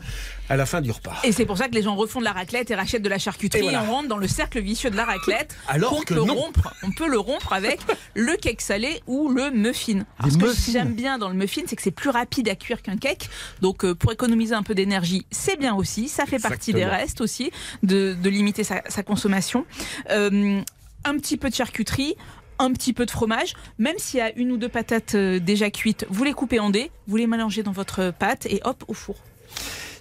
[0.52, 1.16] à la fin du repas.
[1.24, 3.20] Et c'est pour ça que les gens refont de la raclette et rachètent de la
[3.20, 3.84] charcuterie Et voilà.
[3.84, 5.56] on rentre dans le cercle vicieux de la raclette.
[5.70, 6.36] Alors qu'on que peut non.
[6.36, 7.80] rompre, on peut le rompre avec
[8.16, 10.04] le cake salé ou le muffin.
[10.20, 12.82] Alors, ce que j'aime bien dans le muffin, c'est que c'est plus rapide à cuire
[12.82, 13.30] qu'un cake.
[13.62, 16.10] Donc euh, pour économiser un peu d'énergie, c'est bien aussi.
[16.10, 17.52] Ça fait partie des restes aussi
[17.84, 19.66] de, de limiter sa, sa consommation.
[20.10, 20.60] Euh,
[21.06, 22.16] un petit peu de charcuterie.
[22.60, 25.72] Un petit peu de fromage, même s'il y a une ou deux patates euh, déjà
[25.72, 28.94] cuites, vous les coupez en dés, vous les mélangez dans votre pâte et hop au
[28.94, 29.16] four.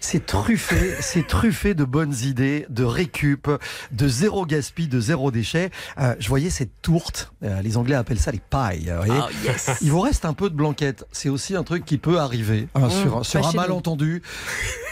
[0.00, 3.48] C'est truffé, c'est truffé de bonnes idées, de récup,
[3.92, 5.70] de zéro gaspille, de zéro déchet.
[5.98, 8.90] Euh, je voyais cette tourte, euh, les Anglais appellent ça les pailles.
[8.90, 9.22] vous voyez.
[9.22, 9.70] Oh, yes.
[9.82, 11.04] Il vous reste un peu de blanquette.
[11.12, 14.22] C'est aussi un truc qui peut arriver hein, sur, sur un malentendu.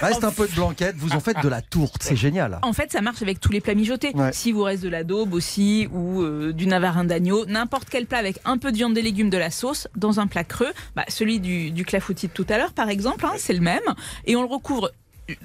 [0.01, 2.03] Reste un peu de blanquette, vous en faites de la tourte.
[2.03, 2.59] C'est génial.
[2.63, 4.13] En fait, ça marche avec tous les plats mijotés.
[4.15, 4.33] Ouais.
[4.33, 8.19] Si vous reste de la daube aussi ou euh, du navarin d'agneau, n'importe quel plat
[8.19, 11.05] avec un peu de viande, des légumes, de la sauce dans un plat creux, bah,
[11.09, 13.81] celui du, du clafoutis de tout à l'heure par exemple, hein, c'est le même,
[14.27, 14.91] et on le recouvre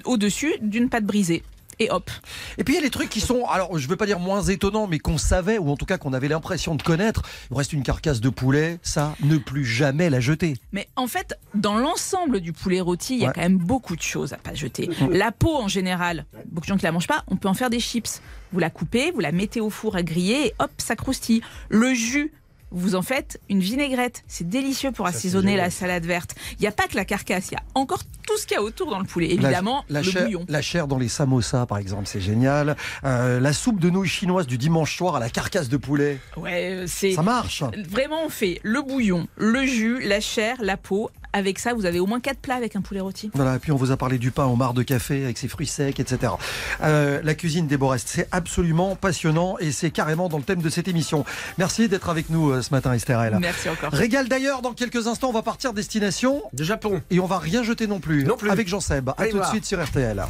[0.04, 1.42] au-dessus d'une pâte brisée.
[1.80, 2.08] et hop.
[2.56, 4.42] Et puis il y a les trucs qui sont, alors je veux pas dire moins
[4.42, 7.22] étonnants, mais qu'on savait, ou en tout cas qu'on avait l'impression de connaître.
[7.50, 10.54] Il reste une carcasse de poulet, ça, ne plus jamais la jeter.
[10.70, 13.32] Mais en fait, dans l'ensemble du poulet rôti, il y a Ouais.
[13.34, 14.88] quand même beaucoup de choses à pas jeter.
[15.10, 17.70] La peau, en général, beaucoup de gens qui la mangent pas, on peut en faire
[17.70, 18.20] des chips.
[18.52, 21.40] Vous la coupez, vous la mettez au four à griller et hop, ça croustille.
[21.70, 22.32] Le jus,
[22.74, 24.22] vous en faites une vinaigrette.
[24.26, 26.34] C'est délicieux pour assaisonner la salade verte.
[26.58, 28.58] Il n'y a pas que la carcasse, il y a encore tout ce qu'il y
[28.58, 29.28] a autour dans le poulet.
[29.28, 30.44] La- Évidemment, la, le chair, bouillon.
[30.48, 32.76] La chair dans les samosas, par exemple, c'est génial.
[33.04, 36.18] Euh, la soupe de nouilles chinoises du dimanche soir à la carcasse de poulet.
[36.36, 37.62] Ouais, euh, c'est Ça marche.
[37.88, 41.10] Vraiment, on fait le bouillon, le jus, la chair, la peau.
[41.34, 43.28] Avec ça, vous avez au moins quatre plats avec un poulet rôti.
[43.34, 45.48] Voilà, et puis on vous a parlé du pain au marc de café avec ses
[45.48, 46.32] fruits secs, etc.
[46.80, 50.70] Euh, la cuisine des Borest, c'est absolument passionnant et c'est carrément dans le thème de
[50.70, 51.24] cette émission.
[51.58, 53.36] Merci d'être avec nous euh, ce matin, Estherelle.
[53.40, 53.90] Merci encore.
[53.90, 57.02] Régal d'ailleurs, dans quelques instants, on va partir destination de Japon.
[57.10, 58.22] Et on va rien jeter non plus.
[58.22, 58.50] Non plus.
[58.50, 59.08] Avec Jean Seb.
[59.08, 60.24] À Allez tout de suite sur RTL.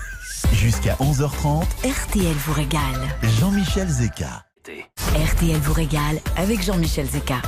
[0.55, 2.80] Jusqu'à 11h30, RTL vous régale.
[3.40, 4.46] Jean-Michel Zeka.
[5.14, 7.42] RTL vous régale avec Jean-Michel Zeka.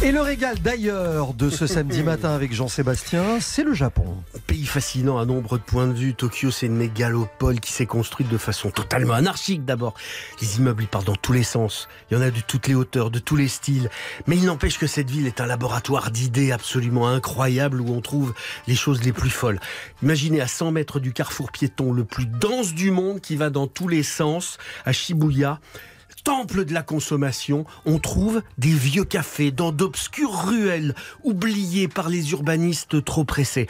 [0.00, 4.04] Et le régal d'ailleurs de ce samedi matin avec Jean-Sébastien, c'est le Japon.
[4.46, 6.14] Pays fascinant à nombre de points de vue.
[6.14, 9.94] Tokyo, c'est une mégalopole qui s'est construite de façon totalement anarchique d'abord.
[10.40, 11.88] Les immeubles, ils partent dans tous les sens.
[12.10, 13.90] Il y en a de toutes les hauteurs, de tous les styles.
[14.28, 18.34] Mais il n'empêche que cette ville est un laboratoire d'idées absolument incroyable où on trouve
[18.68, 19.58] les choses les plus folles.
[20.04, 23.66] Imaginez à 100 mètres du carrefour piéton le plus dense du monde qui va dans
[23.66, 25.58] tous les sens, à Shibuya
[26.24, 30.94] temple de la consommation, on trouve des vieux cafés dans d'obscures ruelles
[31.24, 33.66] oubliées par les urbanistes trop pressés.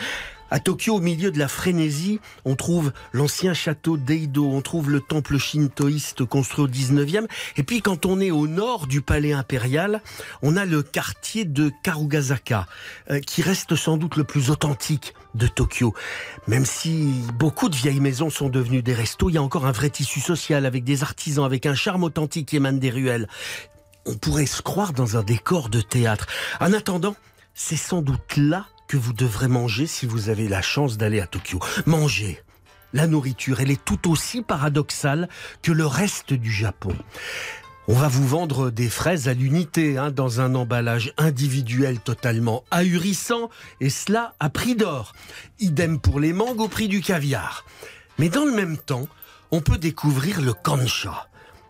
[0.51, 5.01] À Tokyo, au milieu de la frénésie, on trouve l'ancien château d'Eido, on trouve le
[5.01, 7.27] temple shintoïste construit au 19e,
[7.59, 10.01] et puis quand on est au nord du palais impérial,
[10.41, 12.67] on a le quartier de Karugasaka,
[13.11, 15.95] euh, qui reste sans doute le plus authentique de Tokyo.
[16.47, 19.73] Même si beaucoup de vieilles maisons sont devenues des restos, il y a encore un
[19.73, 23.29] vrai tissu social avec des artisans, avec un charme authentique qui émane des ruelles.
[24.05, 26.27] On pourrait se croire dans un décor de théâtre.
[26.61, 27.15] En attendant,
[27.55, 31.27] c'est sans doute là que vous devrez manger si vous avez la chance d'aller à
[31.27, 31.61] Tokyo.
[31.87, 32.43] Manger.
[32.95, 35.29] La nourriture, elle est tout aussi paradoxale
[35.63, 36.97] que le reste du Japon.
[37.91, 43.49] On va vous vendre des fraises à l'unité, hein, dans un emballage individuel totalement ahurissant,
[43.81, 45.15] et cela à prix d'or.
[45.59, 47.65] Idem pour les mangues au prix du caviar.
[48.19, 49.09] Mais dans le même temps,
[49.51, 51.29] on peut découvrir le kancha.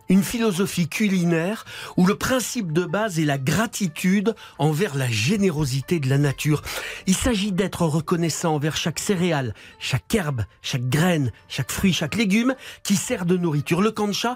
[0.09, 1.63] Une philosophie culinaire
[1.95, 6.63] où le principe de base est la gratitude envers la générosité de la nature.
[7.07, 12.55] Il s'agit d'être reconnaissant envers chaque céréale, chaque herbe, chaque graine, chaque fruit, chaque légume
[12.83, 13.81] qui sert de nourriture.
[13.81, 14.35] Le kancha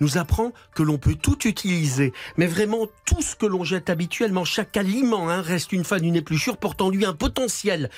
[0.00, 4.44] nous apprend que l'on peut tout utiliser, mais vraiment tout ce que l'on jette habituellement,
[4.44, 7.90] chaque aliment hein, reste une fois d'une épluchure portant lui un potentiel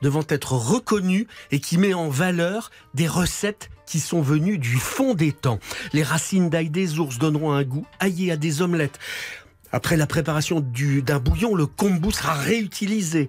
[0.00, 5.14] devant être reconnu et qui met en valeur des recettes qui sont venues du fond
[5.14, 5.58] des temps.
[5.92, 8.98] Les racines d'ail des ours donneront un goût aillé à des omelettes.
[9.70, 13.28] Après la préparation du- d'un bouillon, le kombu sera réutilisé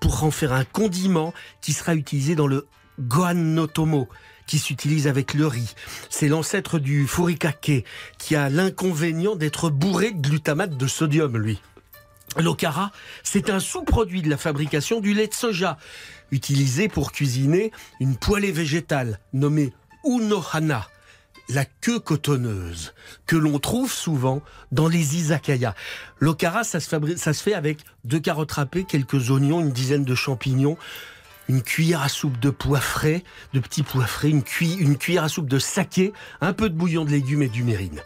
[0.00, 2.66] pour en faire un condiment qui sera utilisé dans le
[3.00, 4.08] gohan no tomo
[4.46, 5.74] qui s'utilise avec le riz.
[6.10, 7.84] C'est l'ancêtre du furikake
[8.18, 11.60] qui a l'inconvénient d'être bourré de glutamate de sodium, lui.
[12.38, 15.76] L'okara, c'est un sous-produit de la fabrication du lait de soja,
[16.30, 19.72] utilisé pour cuisiner une poêlée végétale nommée
[20.04, 20.88] unohana,
[21.50, 22.94] la queue cotonneuse,
[23.26, 24.40] que l'on trouve souvent
[24.70, 25.74] dans les izakaya.
[26.20, 30.78] L'okara, ça ça se fait avec deux carottes râpées, quelques oignons, une dizaine de champignons,
[31.48, 35.24] une cuillère à soupe de pois frais, de petits pois frais, une, cui- une cuillère
[35.24, 38.00] à soupe de saké, un peu de bouillon de légumes et du mérine.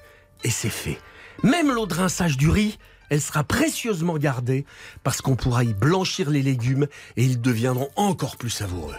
[0.45, 0.99] Et c'est fait.
[1.43, 2.79] Même l'eau de rinçage du riz,
[3.11, 4.65] elle sera précieusement gardée
[5.05, 8.95] parce qu'on pourra y blanchir les légumes et ils deviendront encore plus savoureux.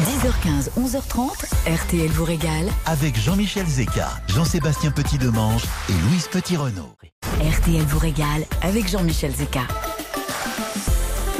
[0.00, 1.44] 10h15, 11h30,
[1.82, 2.68] RTL vous régale.
[2.86, 6.96] Avec Jean-Michel Zeka, Jean-Sébastien Petit-Demange et Louise Petit-Renault.
[7.40, 9.62] RTL vous régale avec Jean-Michel Zeka.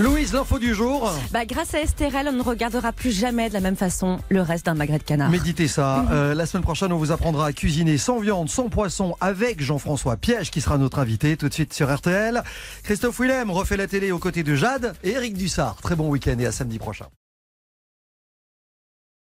[0.01, 1.09] Louise, l'info du jour.
[1.30, 4.66] Bah, grâce à Estérel, on ne regardera plus jamais de la même façon le reste
[4.66, 5.30] d'un magret de canard.
[5.30, 6.05] Méditez ça.
[6.11, 10.16] Euh, la semaine prochaine, on vous apprendra à cuisiner sans viande, sans poisson, avec Jean-François
[10.16, 12.42] Piège, qui sera notre invité tout de suite sur RTL.
[12.82, 15.76] Christophe Willem refait la télé aux côtés de Jade et Eric Dussard.
[15.80, 17.07] Très bon week-end et à samedi prochain.